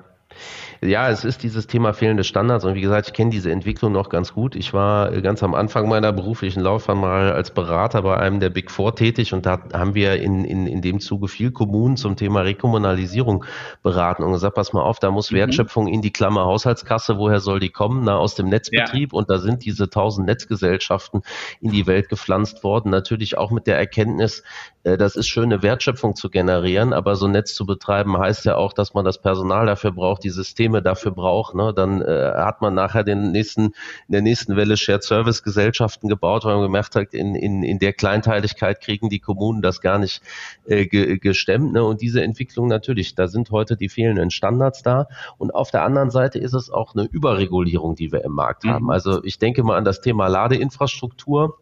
[0.85, 4.09] ja, es ist dieses Thema fehlende Standards und wie gesagt, ich kenne diese Entwicklung noch
[4.09, 4.55] ganz gut.
[4.55, 8.71] Ich war ganz am Anfang meiner beruflichen Laufbahn mal als Berater bei einem der Big
[8.71, 12.43] Four tätig und da haben wir in, in, in dem Zuge viel Kommunen zum Thema
[12.43, 13.45] Rekommunalisierung
[13.83, 15.37] beraten und gesagt, pass mal auf, da muss mhm.
[15.37, 18.05] Wertschöpfung in die Klammer Haushaltskasse, woher soll die kommen?
[18.05, 19.19] Na, aus dem Netzbetrieb ja.
[19.19, 21.23] und da sind diese tausend Netzgesellschaften
[21.61, 25.63] in die Welt gepflanzt worden, natürlich auch mit der Erkenntnis, äh, das ist schön, eine
[25.63, 29.19] Wertschöpfung zu generieren, aber so ein Netz zu betreiben heißt ja auch, dass man das
[29.19, 31.55] Personal dafür braucht, die Systeme dafür braucht.
[31.55, 31.73] Ne?
[31.75, 33.73] Dann äh, hat man nachher den nächsten, in
[34.13, 37.95] der nächsten Welle Shared Service Gesellschaften gebaut, weil man gemerkt hat, in, in, in der
[37.95, 40.21] Kleinteiligkeit kriegen die Kommunen das gar nicht
[40.67, 41.73] äh, ge, gestemmt.
[41.73, 41.83] Ne?
[41.83, 45.09] Und diese Entwicklung natürlich, da sind heute die fehlenden Standards da.
[45.39, 48.71] Und auf der anderen Seite ist es auch eine Überregulierung, die wir im Markt mhm.
[48.71, 48.91] haben.
[48.91, 51.57] Also ich denke mal an das Thema Ladeinfrastruktur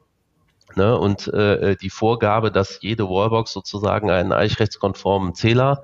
[0.77, 5.83] Ne, und äh, die Vorgabe, dass jede Wallbox sozusagen einen eichrechtskonformen Zähler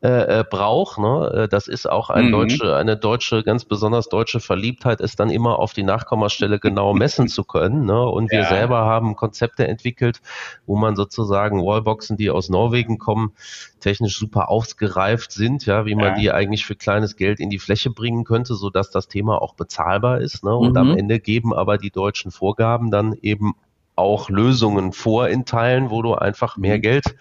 [0.00, 0.98] äh, äh, braucht.
[0.98, 1.32] Ne?
[1.34, 2.30] Äh, das ist auch ein mhm.
[2.30, 7.26] deutsche, eine deutsche, ganz besonders deutsche Verliebtheit, es dann immer auf die Nachkommastelle genau messen
[7.26, 7.84] zu können.
[7.84, 8.08] Ne?
[8.08, 8.48] Und wir ja.
[8.48, 10.20] selber haben Konzepte entwickelt,
[10.66, 13.32] wo man sozusagen Wallboxen, die aus Norwegen kommen,
[13.80, 16.14] technisch super ausgereift sind, ja, wie man ja.
[16.14, 19.54] die eigentlich für kleines Geld in die Fläche bringen könnte, so dass das Thema auch
[19.54, 20.44] bezahlbar ist.
[20.44, 20.54] Ne?
[20.54, 20.76] Und mhm.
[20.76, 23.54] am Ende geben aber die deutschen Vorgaben dann eben
[23.98, 26.82] auch Lösungen vor in Teilen, wo du einfach mehr mhm.
[26.82, 27.16] Geld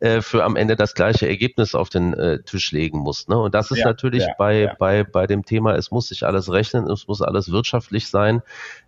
[0.00, 3.28] äh, für am Ende das gleiche Ergebnis auf den äh, Tisch legen musst.
[3.28, 3.36] Ne?
[3.36, 4.76] Und das ist ja, natürlich ja, bei, ja.
[4.78, 8.42] bei, bei dem Thema, es muss sich alles rechnen, es muss alles wirtschaftlich sein.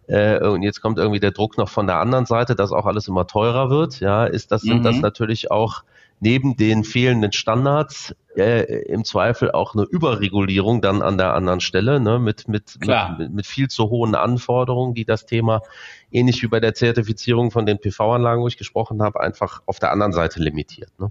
[0.07, 3.09] Äh, und jetzt kommt irgendwie der Druck noch von der anderen Seite, dass auch alles
[3.09, 3.99] immer teurer wird.
[3.99, 5.03] Ja, ist das, sind das mhm.
[5.03, 5.83] natürlich auch
[6.21, 11.99] neben den fehlenden Standards äh, im Zweifel auch eine Überregulierung dann an der anderen Stelle,
[11.99, 15.63] ne, mit, mit, mit, mit, viel zu hohen Anforderungen, die das Thema,
[16.13, 19.91] ähnlich wie bei der Zertifizierung von den PV-Anlagen, wo ich gesprochen habe, einfach auf der
[19.91, 20.93] anderen Seite limitiert.
[20.99, 21.11] Ne?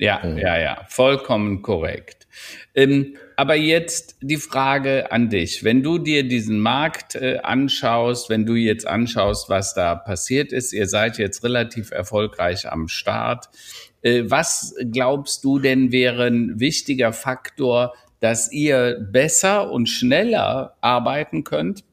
[0.00, 2.26] Ja, ja, ja, vollkommen korrekt.
[2.74, 5.62] Ähm, aber jetzt die Frage an dich.
[5.62, 10.72] Wenn du dir diesen Markt äh, anschaust, wenn du jetzt anschaust, was da passiert ist,
[10.72, 13.50] ihr seid jetzt relativ erfolgreich am Start.
[14.02, 21.44] Äh, was glaubst du denn wäre ein wichtiger Faktor, dass ihr besser und schneller arbeiten
[21.44, 21.84] könnt?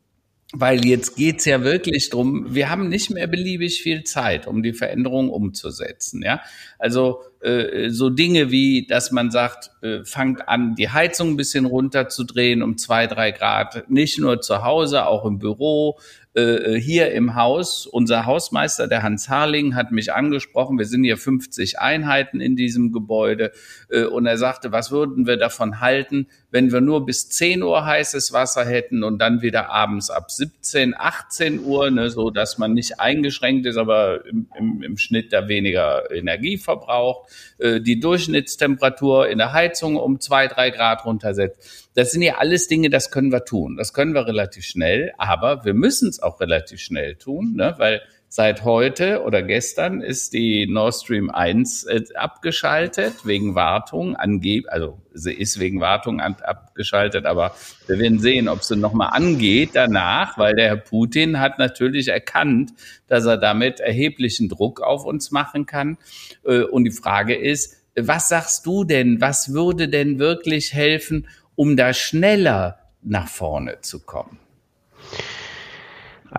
[0.54, 2.56] Weil jetzt geht's ja wirklich drum.
[2.56, 6.24] wir haben nicht mehr beliebig viel Zeit, um die Veränderung umzusetzen.
[6.24, 6.42] Ja?
[6.80, 11.66] Also äh, so Dinge wie, dass man sagt, äh, fangt an, die Heizung ein bisschen
[11.66, 15.98] runterzudrehen um zwei, drei Grad, nicht nur zu Hause, auch im Büro,
[16.38, 20.78] äh, äh, hier im Haus, unser Hausmeister, der Hans Harling, hat mich angesprochen.
[20.78, 23.52] Wir sind hier 50 Einheiten in diesem Gebäude.
[23.90, 27.84] Äh, und er sagte, was würden wir davon halten, wenn wir nur bis 10 Uhr
[27.88, 32.74] heißes Wasser hätten und dann wieder abends ab 17, 18 Uhr, ne, so dass man
[32.76, 37.27] nicht eingeschränkt ist, aber im, im, im Schnitt da weniger Energie verbraucht,
[37.58, 41.90] äh, die Durchschnittstemperatur in der Heizung um zwei, drei Grad runtersetzt.
[41.96, 43.78] Das sind ja alles Dinge, das können wir tun.
[43.78, 48.02] Das können wir relativ schnell, aber wir müssen es auch relativ schnell tun, ne, weil
[48.30, 55.00] Seit heute oder gestern ist die Nord Stream 1 äh, abgeschaltet wegen Wartung, angeb also
[55.14, 57.56] sie ist wegen Wartung abgeschaltet, aber
[57.88, 62.74] wir werden sehen, ob sie nochmal angeht danach, weil der Herr Putin hat natürlich erkannt,
[63.08, 65.98] dass er damit erheblichen Druck auf uns machen kann.
[66.46, 71.78] Äh, und die Frage ist, was sagst du denn, was würde denn wirklich helfen, um
[71.78, 74.38] da schneller nach vorne zu kommen?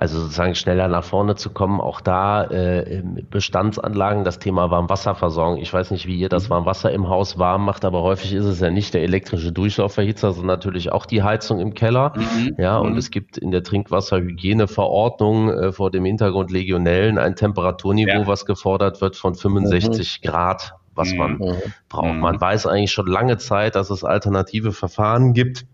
[0.01, 5.59] Also sozusagen schneller nach vorne zu kommen, auch da äh, Bestandsanlagen, das Thema Warmwasserversorgung.
[5.61, 6.51] Ich weiß nicht, wie ihr das mhm.
[6.51, 10.55] Warmwasser im Haus warm macht, aber häufig ist es ja nicht der elektrische Durchlaufverhitzer, sondern
[10.55, 12.13] natürlich auch die Heizung im Keller.
[12.15, 12.55] Mhm.
[12.59, 12.99] Ja, und mhm.
[12.99, 18.27] es gibt in der Trinkwasserhygieneverordnung äh, vor dem Hintergrund Legionellen ein Temperaturniveau, ja.
[18.29, 20.29] was gefordert wird von 65 mhm.
[20.29, 21.57] Grad, was man mhm.
[21.89, 22.15] braucht.
[22.15, 22.41] Man mhm.
[22.41, 25.65] weiß eigentlich schon lange Zeit, dass es alternative Verfahren gibt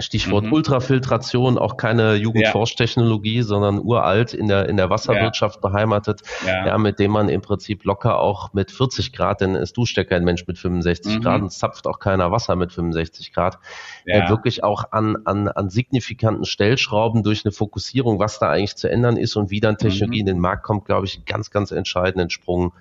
[0.00, 0.52] Stichwort mhm.
[0.52, 3.42] Ultrafiltration, auch keine Jugendforschtechnologie, ja.
[3.42, 5.68] sondern uralt in der, in der Wasserwirtschaft ja.
[5.68, 6.66] beheimatet, ja.
[6.66, 6.78] ja.
[6.78, 10.24] mit dem man im Prinzip locker auch mit 40 Grad, denn es duscht ja kein
[10.24, 11.20] Mensch mit 65 mhm.
[11.22, 13.58] Grad und zapft auch keiner Wasser mit 65 Grad,
[14.04, 18.90] äh, wirklich auch an, an, an signifikanten Stellschrauben durch eine Fokussierung, was da eigentlich zu
[18.90, 20.28] ändern ist und wie dann Technologie mhm.
[20.28, 22.72] in den Markt kommt, glaube ich, ganz, ganz entscheidenden Sprung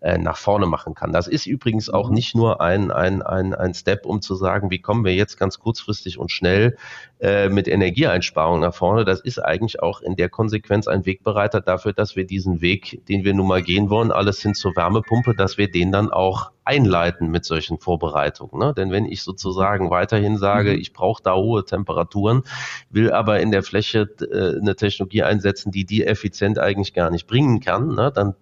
[0.00, 1.12] äh, nach vorne machen kann.
[1.12, 2.14] Das ist übrigens auch mhm.
[2.14, 5.58] nicht nur ein, ein, ein, ein Step, um zu sagen, wie kommen wir jetzt ganz
[5.58, 6.76] kurzfristig und schnell
[7.20, 9.04] äh, mit Energieeinsparung nach vorne.
[9.04, 13.24] Das ist eigentlich auch in der Konsequenz ein Wegbereiter dafür, dass wir diesen Weg, den
[13.24, 17.30] wir nun mal gehen wollen, alles hin zur Wärmepumpe, dass wir den dann auch einleiten
[17.30, 18.58] mit solchen Vorbereitungen.
[18.58, 18.74] Ne?
[18.74, 20.78] Denn wenn ich sozusagen weiterhin sage, mhm.
[20.78, 22.42] ich brauche da hohe Temperaturen,
[22.90, 27.26] will aber in der Fläche äh, eine Technologie einsetzen, die die effizient eigentlich gar nicht
[27.26, 28.12] bringen kann, ne?
[28.14, 28.34] dann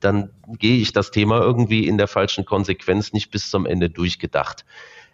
[0.00, 4.64] dann gehe ich das Thema irgendwie in der falschen Konsequenz nicht bis zum Ende durchgedacht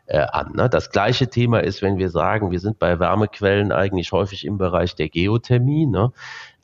[0.07, 0.53] äh, an.
[0.55, 0.68] Ne?
[0.68, 4.95] Das gleiche Thema ist, wenn wir sagen, wir sind bei Wärmequellen eigentlich häufig im Bereich
[4.95, 5.87] der Geothermie.
[5.87, 6.12] Ne?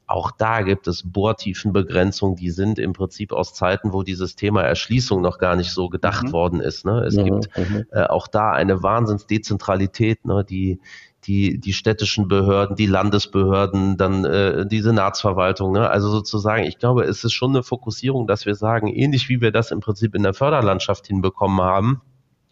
[0.06, 5.20] Auch da gibt es Bohrtiefenbegrenzungen, die sind im Prinzip aus Zeiten, wo dieses Thema Erschließung
[5.22, 6.32] noch gar nicht so gedacht mhm.
[6.32, 6.84] worden ist.
[6.84, 7.04] Ne?
[7.04, 7.24] Es mhm.
[7.24, 7.50] gibt
[7.92, 10.44] äh, auch da eine Wahnsinnsdezentralität, ne?
[10.44, 10.80] die
[11.24, 15.72] die, die städtischen Behörden, die Landesbehörden, dann äh, die Senatsverwaltung.
[15.72, 15.88] Ne?
[15.88, 19.52] Also sozusagen, ich glaube, es ist schon eine Fokussierung, dass wir sagen, ähnlich wie wir
[19.52, 22.00] das im Prinzip in der Förderlandschaft hinbekommen haben,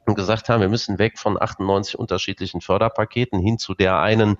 [0.09, 4.39] und gesagt haben, wir müssen weg von 98 unterschiedlichen Förderpaketen hin zu der einen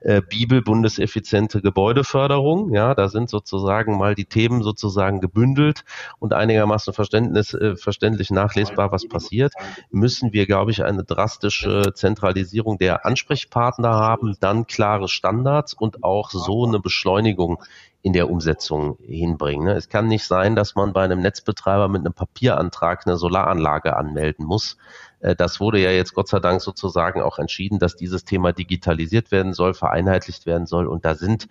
[0.00, 2.72] äh, Bibel bundeseffiziente Gebäudeförderung.
[2.72, 5.84] Ja, da sind sozusagen mal die Themen sozusagen gebündelt
[6.18, 9.52] und einigermaßen Verständnis, äh, verständlich nachlesbar, was passiert.
[9.90, 16.30] Müssen wir, glaube ich, eine drastische Zentralisierung der Ansprechpartner haben, dann klare Standards und auch
[16.30, 17.62] so eine Beschleunigung
[18.02, 19.66] in der Umsetzung hinbringen.
[19.66, 19.74] Ne?
[19.74, 24.46] Es kann nicht sein, dass man bei einem Netzbetreiber mit einem Papierantrag eine Solaranlage anmelden
[24.46, 24.78] muss.
[25.20, 29.30] Äh, das wurde ja jetzt Gott sei Dank sozusagen auch entschieden, dass dieses Thema digitalisiert
[29.30, 30.86] werden soll, vereinheitlicht werden soll.
[30.86, 31.48] Und da sind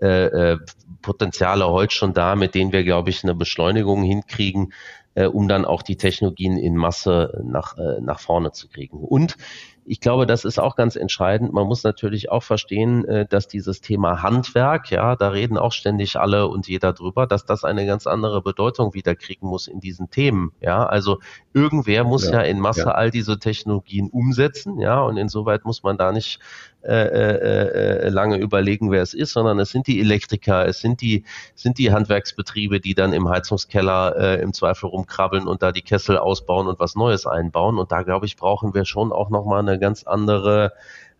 [0.00, 0.58] äh, äh,
[1.02, 4.72] Potenziale heute schon da, mit denen wir, glaube ich, eine Beschleunigung hinkriegen,
[5.14, 8.98] äh, um dann auch die Technologien in Masse nach, äh, nach vorne zu kriegen.
[8.98, 9.36] Und
[9.84, 11.52] ich glaube, das ist auch ganz entscheidend.
[11.52, 16.16] Man muss natürlich auch verstehen, äh, dass dieses Thema Handwerk, ja, da reden auch ständig
[16.16, 20.08] alle und jeder drüber, dass das eine ganz andere Bedeutung wieder kriegen muss in diesen
[20.10, 20.52] Themen.
[20.60, 21.18] Ja, also
[21.54, 22.92] irgendwer muss ja, ja in Masse ja.
[22.92, 26.38] all diese Technologien umsetzen, ja, und insoweit muss man da nicht
[26.82, 31.02] äh, äh, äh, lange überlegen, wer es ist, sondern es sind die Elektriker, es sind
[31.02, 31.24] die,
[31.54, 36.16] sind die Handwerksbetriebe, die dann im Heizungskeller äh, im Zweifel rumkrabbeln und da die Kessel
[36.16, 37.78] ausbauen und was Neues einbauen.
[37.78, 40.72] Und da, glaube ich, brauchen wir schon auch nochmal eine ganz andere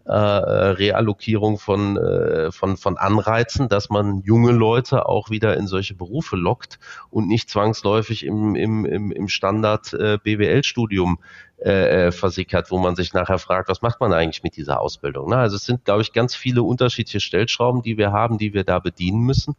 [0.05, 5.95] äh, Reallokierung von, äh, von, von Anreizen, dass man junge Leute auch wieder in solche
[5.95, 6.79] Berufe lockt
[7.11, 11.19] und nicht zwangsläufig im, im, im, im Standard äh, BWL-Studium
[11.59, 15.29] äh, äh, versickert, wo man sich nachher fragt, was macht man eigentlich mit dieser Ausbildung?
[15.29, 15.37] Ne?
[15.37, 18.79] Also es sind, glaube ich, ganz viele unterschiedliche Stellschrauben, die wir haben, die wir da
[18.79, 19.57] bedienen müssen,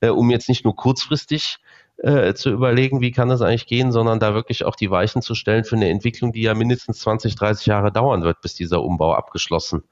[0.00, 1.58] äh, um jetzt nicht nur kurzfristig
[2.02, 5.34] äh, zu überlegen, wie kann das eigentlich gehen, sondern da wirklich auch die Weichen zu
[5.34, 9.14] stellen für eine Entwicklung, die ja mindestens 20, 30 Jahre dauern wird, bis dieser Umbau
[9.14, 9.82] abgeschlossen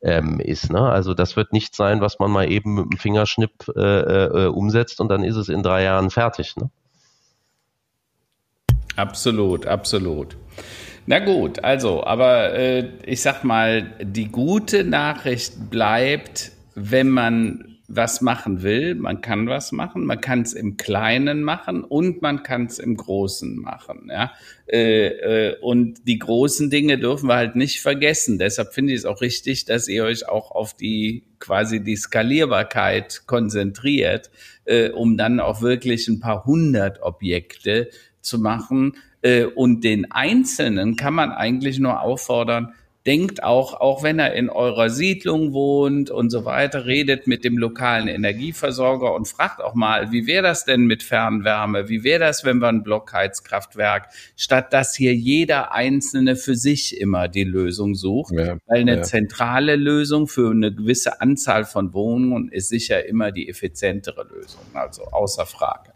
[0.00, 0.70] ähm, ist.
[0.70, 0.80] Ne?
[0.80, 5.00] Also das wird nicht sein, was man mal eben mit dem Fingerschnipp äh, äh, umsetzt
[5.00, 6.56] und dann ist es in drei Jahren fertig.
[6.56, 6.70] Ne?
[8.94, 10.36] Absolut, absolut.
[11.06, 18.20] Na gut, also, aber äh, ich sag mal, die gute Nachricht bleibt, wenn man was
[18.20, 22.66] machen will, man kann was machen, man kann es im Kleinen machen und man kann
[22.66, 24.08] es im Großen machen.
[24.10, 24.32] Ja?
[24.66, 25.06] Äh,
[25.50, 28.38] äh, und die großen Dinge dürfen wir halt nicht vergessen.
[28.38, 33.22] Deshalb finde ich es auch richtig, dass ihr euch auch auf die quasi die Skalierbarkeit
[33.26, 34.30] konzentriert,
[34.64, 37.88] äh, um dann auch wirklich ein paar hundert Objekte
[38.20, 38.94] zu machen,
[39.26, 42.74] äh, und den Einzelnen kann man eigentlich nur auffordern,
[43.06, 47.56] denkt auch, auch wenn er in eurer Siedlung wohnt und so weiter, redet mit dem
[47.56, 51.88] lokalen Energieversorger und fragt auch mal, wie wäre das denn mit Fernwärme?
[51.88, 57.28] Wie wäre das, wenn wir ein Blockheizkraftwerk, statt dass hier jeder Einzelne für sich immer
[57.28, 58.32] die Lösung sucht?
[58.32, 59.02] Ja, Weil eine ja.
[59.02, 65.04] zentrale Lösung für eine gewisse Anzahl von Wohnungen ist sicher immer die effizientere Lösung, also
[65.04, 65.95] außer Frage.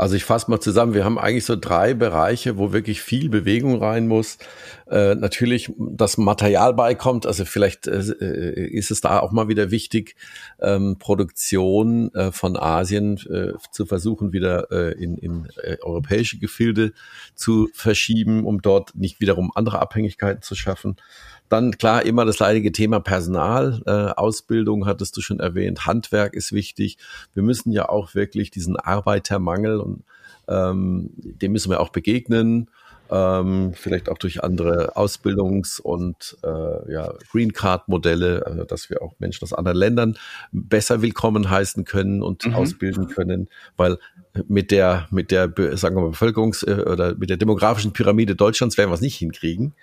[0.00, 3.82] Also ich fasse mal zusammen, wir haben eigentlich so drei Bereiche, wo wirklich viel Bewegung
[3.82, 4.38] rein muss.
[4.90, 9.70] Äh, natürlich das Material beikommt, also vielleicht äh, äh, ist es da auch mal wieder
[9.70, 10.16] wichtig,
[10.58, 15.48] ähm, Produktion äh, von Asien äh, zu versuchen, wieder äh, in, in
[15.82, 16.94] europäische Gefilde
[17.34, 20.96] zu verschieben, um dort nicht wiederum andere Abhängigkeiten zu schaffen.
[21.50, 26.52] Dann klar immer das leidige Thema Personal, äh, Ausbildung hattest du schon erwähnt, Handwerk ist
[26.52, 26.96] wichtig.
[27.34, 30.04] Wir müssen ja auch wirklich diesen Arbeitermangel und
[30.48, 32.70] ähm, dem müssen wir auch begegnen.
[33.10, 39.14] Ähm, vielleicht auch durch andere Ausbildungs- und äh, ja, Green Card-Modelle, also dass wir auch
[39.18, 40.16] Menschen aus anderen Ländern
[40.52, 42.54] besser willkommen heißen können und mhm.
[42.54, 43.98] ausbilden können, weil
[44.46, 48.78] mit der mit der sagen wir mal, Bevölkerungs- äh, oder mit der demografischen Pyramide Deutschlands
[48.78, 49.74] werden wir es nicht hinkriegen.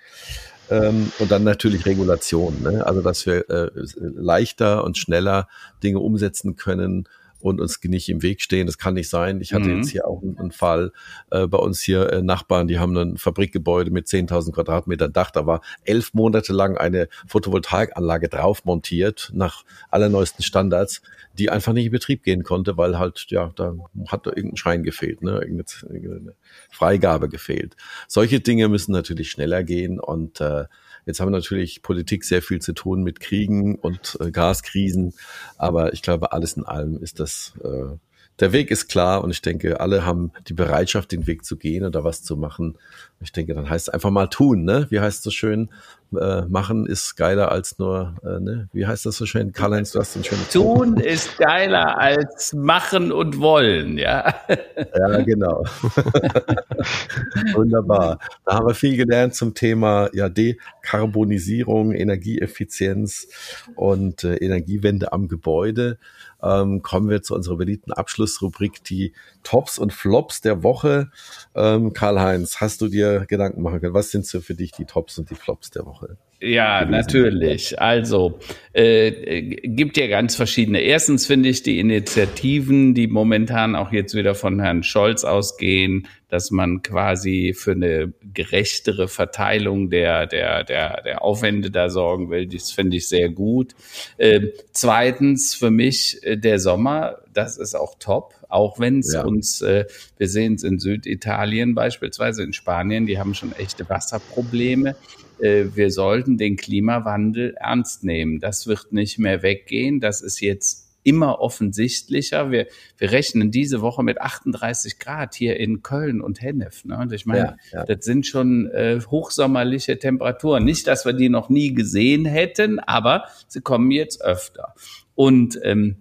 [0.70, 2.86] Ähm, und dann natürlich Regulation, ne?
[2.86, 5.48] also dass wir äh, leichter und schneller
[5.82, 7.08] Dinge umsetzen können
[7.40, 8.66] und uns nicht im Weg stehen.
[8.66, 9.40] Das kann nicht sein.
[9.40, 9.78] Ich hatte mhm.
[9.78, 10.92] jetzt hier auch einen, Fall
[11.30, 15.30] äh, bei uns hier äh, Nachbarn, die haben ein Fabrikgebäude mit 10.000 Quadratmetern Dach.
[15.30, 21.02] Da war elf Monate lang eine Photovoltaikanlage drauf montiert nach allerneuesten Standards
[21.38, 23.74] die einfach nicht in Betrieb gehen konnte, weil halt, ja, da
[24.08, 25.40] hat da irgendein Schein gefehlt, ne?
[25.40, 26.34] irgendeine
[26.70, 27.76] Freigabe gefehlt.
[28.08, 30.64] Solche Dinge müssen natürlich schneller gehen und äh,
[31.08, 35.14] Jetzt haben natürlich Politik sehr viel zu tun mit Kriegen und äh, Gaskrisen,
[35.56, 37.96] aber ich glaube, alles in allem ist das äh,
[38.40, 41.84] der Weg ist klar und ich denke, alle haben die Bereitschaft, den Weg zu gehen
[41.84, 42.76] oder was zu machen.
[43.20, 44.86] Ich denke, dann heißt es einfach mal tun, ne?
[44.90, 45.70] Wie heißt es so schön?
[46.18, 48.68] Äh, machen ist geiler als nur, äh, ne?
[48.72, 49.52] Wie heißt das so schön?
[49.52, 51.02] Karl-Heinz, du hast den schönen Tun Punkt.
[51.02, 54.34] ist geiler als machen und wollen, ja.
[54.48, 55.64] Ja, genau.
[57.54, 58.18] Wunderbar.
[58.46, 63.28] Da haben wir viel gelernt zum Thema ja, Dekarbonisierung, Energieeffizienz
[63.76, 65.98] und äh, Energiewende am Gebäude
[66.42, 71.10] ähm, kommen wir zu unserer beliebten Abschlussrubrik, die Tops und Flops der Woche.
[71.54, 73.94] Ähm, Karl-Heinz, hast du dir Gedanken machen können?
[73.94, 75.97] Was sind so für dich die Tops und die Flops der Woche?
[76.40, 77.80] Ja, natürlich.
[77.80, 78.38] Also
[78.72, 80.80] äh, gibt ja ganz verschiedene.
[80.80, 86.52] Erstens finde ich die Initiativen, die momentan auch jetzt wieder von Herrn Scholz ausgehen, dass
[86.52, 92.46] man quasi für eine gerechtere Verteilung der, der, der, der Aufwände da sorgen will.
[92.46, 93.74] Das finde ich sehr gut.
[94.16, 99.24] Äh, zweitens für mich äh, der Sommer, das ist auch top, auch wenn es ja.
[99.24, 99.86] uns, äh,
[100.18, 104.94] wir sehen es in Süditalien beispielsweise, in Spanien, die haben schon echte Wasserprobleme.
[105.40, 108.40] Äh, wir sollten den Klimawandel ernst nehmen.
[108.40, 110.00] Das wird nicht mehr weggehen.
[110.00, 112.50] Das ist jetzt immer offensichtlicher.
[112.50, 112.66] Wir,
[112.98, 116.84] wir rechnen diese Woche mit 38 Grad hier in Köln und Hennef.
[116.84, 116.98] Ne?
[116.98, 117.84] Und ich meine, ja, ja.
[117.84, 120.64] das sind schon äh, hochsommerliche Temperaturen.
[120.64, 124.74] Nicht, dass wir die noch nie gesehen hätten, aber sie kommen jetzt öfter.
[125.14, 125.96] Und ähm,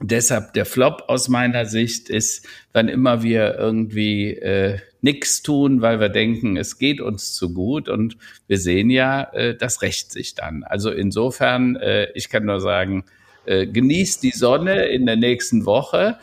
[0.00, 6.00] deshalb der Flop aus meiner Sicht ist, wenn immer wir irgendwie äh, nichts tun, weil
[6.00, 7.88] wir denken, es geht uns zu gut.
[7.88, 10.64] Und wir sehen ja, äh, das rächt sich dann.
[10.64, 13.04] Also insofern, äh, ich kann nur sagen,
[13.46, 16.18] äh, genießt die Sonne in der nächsten Woche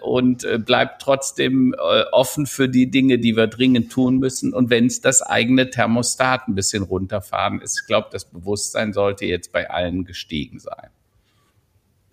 [0.00, 1.74] und bleibt trotzdem
[2.12, 4.54] offen für die Dinge, die wir dringend tun müssen.
[4.54, 9.26] Und wenn es das eigene Thermostat ein bisschen runterfahren ist, ich glaube, das Bewusstsein sollte
[9.26, 10.88] jetzt bei allen gestiegen sein.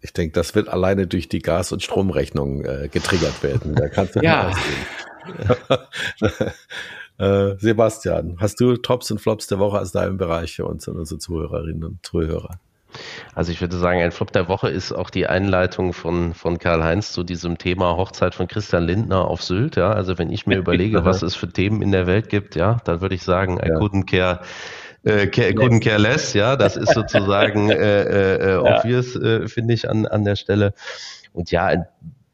[0.02, 3.76] Ich denke, das wird alleine durch die Gas- und Stromrechnung getriggert werden.
[3.76, 4.54] Da kannst du ja.
[7.58, 11.20] Sebastian, hast du Tops und Flops der Woche aus deinem Bereich für uns und unsere
[11.20, 12.60] Zuhörerinnen und Zuhörer?
[13.36, 17.12] Also ich würde sagen, ein Flop der Woche ist auch die Einleitung von, von Karl-Heinz
[17.12, 19.76] zu diesem Thema Hochzeit von Christian Lindner auf Sylt.
[19.76, 22.78] Ja, also wenn ich mir überlege, was es für Themen in der Welt gibt, ja,
[22.86, 24.02] dann würde ich sagen, I ja.
[24.06, 24.40] care
[25.04, 29.74] äh, care, couldn't care less, ja, das ist sozusagen äh, äh, äh obvious, äh, finde
[29.74, 30.74] ich an, an der Stelle.
[31.34, 31.86] Und ja, ein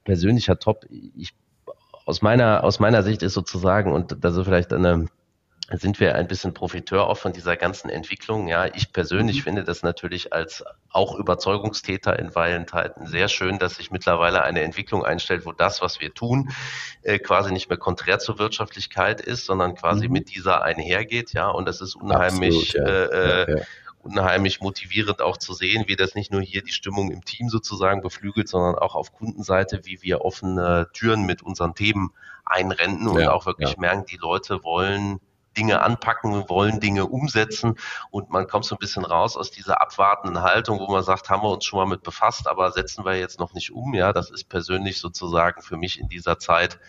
[0.06, 0.86] persönlicher Top,
[1.16, 1.34] ich,
[2.06, 5.08] aus meiner, aus meiner Sicht ist sozusagen, und das ist vielleicht eine
[5.72, 8.48] sind wir ein bisschen Profiteur auch von dieser ganzen Entwicklung.
[8.48, 9.44] Ja, ich persönlich mhm.
[9.44, 15.06] finde das natürlich als auch Überzeugungstäter in Weilenzeiten sehr schön, dass sich mittlerweile eine Entwicklung
[15.06, 16.52] einstellt, wo das, was wir tun,
[17.02, 20.14] äh, quasi nicht mehr konträr zur Wirtschaftlichkeit ist, sondern quasi mhm.
[20.14, 21.34] mit dieser einhergeht.
[21.34, 23.06] Ja, und das ist unheimlich, Absolut, ja.
[23.06, 23.64] Äh, ja, ja.
[24.04, 28.02] Unheimlich motivierend auch zu sehen, wie das nicht nur hier die Stimmung im Team sozusagen
[28.02, 32.12] beflügelt, sondern auch auf Kundenseite, wie wir offene Türen mit unseren Themen
[32.46, 35.20] einrennen und auch wirklich merken, die Leute wollen
[35.56, 37.76] Dinge anpacken, wollen Dinge umsetzen
[38.10, 41.44] und man kommt so ein bisschen raus aus dieser abwartenden Haltung, wo man sagt, haben
[41.44, 43.94] wir uns schon mal mit befasst, aber setzen wir jetzt noch nicht um.
[43.94, 46.80] Ja, das ist persönlich sozusagen für mich in dieser Zeit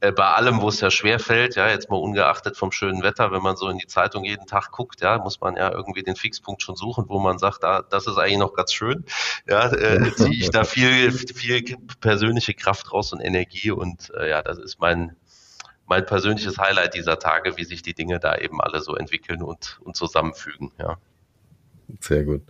[0.00, 3.32] äh, bei allem, wo es ja schwer fällt, ja, jetzt mal ungeachtet vom schönen Wetter,
[3.32, 6.16] wenn man so in die Zeitung jeden Tag guckt, ja, muss man ja irgendwie den
[6.16, 9.04] Fixpunkt schon suchen, wo man sagt, da, das ist eigentlich noch ganz schön.
[9.48, 11.64] Ja, äh, ziehe ich da viel, viel
[12.00, 15.16] persönliche Kraft raus und Energie und äh, ja, das ist mein
[15.88, 19.78] mein persönliches Highlight dieser Tage, wie sich die Dinge da eben alle so entwickeln und,
[19.84, 20.72] und zusammenfügen.
[20.80, 20.98] Ja.
[22.00, 22.42] Sehr gut.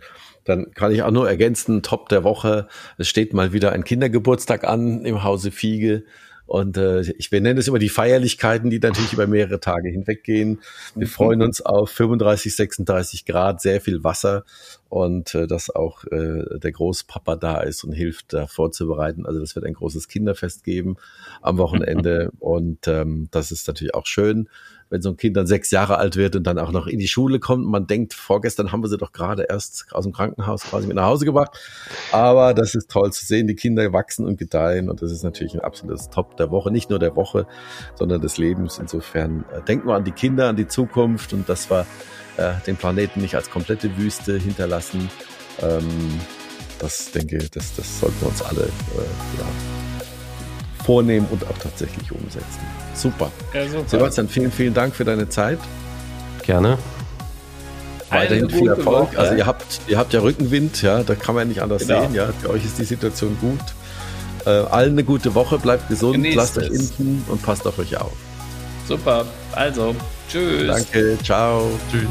[0.43, 2.67] Dann kann ich auch nur ergänzen, Top der Woche.
[2.97, 6.05] Es steht mal wieder ein Kindergeburtstag an im Hause Fiege.
[6.47, 10.61] Und äh, ich, wir nennen es immer die Feierlichkeiten, die natürlich über mehrere Tage hinweggehen.
[10.95, 14.45] Wir freuen uns auf 35, 36 Grad, sehr viel Wasser
[14.89, 19.25] und äh, dass auch äh, der Großpapa da ist und hilft, da vorzubereiten.
[19.25, 20.97] Also das wird ein großes Kinderfest geben
[21.41, 24.49] am Wochenende und ähm, das ist natürlich auch schön
[24.89, 27.07] wenn so ein Kind dann sechs Jahre alt wird und dann auch noch in die
[27.07, 27.65] Schule kommt.
[27.65, 31.05] Man denkt, vorgestern haben wir sie doch gerade erst aus dem Krankenhaus quasi mit nach
[31.05, 31.57] Hause gebracht.
[32.11, 33.47] Aber das ist toll zu sehen.
[33.47, 36.71] Die Kinder wachsen und gedeihen und das ist natürlich ein absolutes Top der Woche.
[36.71, 37.47] Nicht nur der Woche,
[37.95, 38.79] sondern des Lebens.
[38.79, 41.85] Insofern äh, denken wir an die Kinder, an die Zukunft und dass wir
[42.37, 45.09] äh, den Planeten nicht als komplette Wüste hinterlassen.
[45.61, 46.19] Ähm,
[46.79, 52.61] das denke, das, das sollten wir uns alle äh, ja, vornehmen und auch tatsächlich umsetzen.
[52.93, 53.31] Super.
[53.53, 53.87] Ja, super.
[53.87, 55.59] Sebastian, vielen, vielen Dank für deine Zeit.
[56.43, 56.77] Gerne.
[58.09, 59.09] Weiterhin viel Erfolg.
[59.09, 59.19] Woche.
[59.19, 62.03] Also ihr habt, ihr habt ja Rückenwind, ja, da kann man ja nicht anders genau.
[62.03, 62.13] sehen.
[62.13, 63.59] Ja, für euch ist die Situation gut.
[64.45, 66.69] Äh, allen eine gute Woche, bleibt gesund, Genießt lasst es.
[66.69, 68.13] euch impfen und passt auf euch auf.
[68.87, 69.25] Super.
[69.51, 69.93] Also,
[70.29, 70.67] tschüss.
[70.67, 71.69] Danke, ciao.
[71.91, 72.09] Tschüss.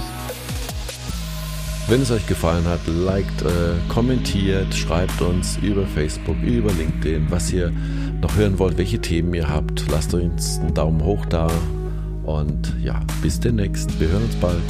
[1.89, 3.47] Wenn es euch gefallen hat, liked, äh,
[3.89, 7.73] kommentiert, schreibt uns über Facebook, über LinkedIn, was ihr
[8.21, 9.85] noch hören wollt, welche Themen ihr habt.
[9.93, 11.49] Lasst uns einen Daumen hoch da.
[12.25, 14.01] Und ja, bis demnächst.
[14.01, 14.63] Wir hören uns bald.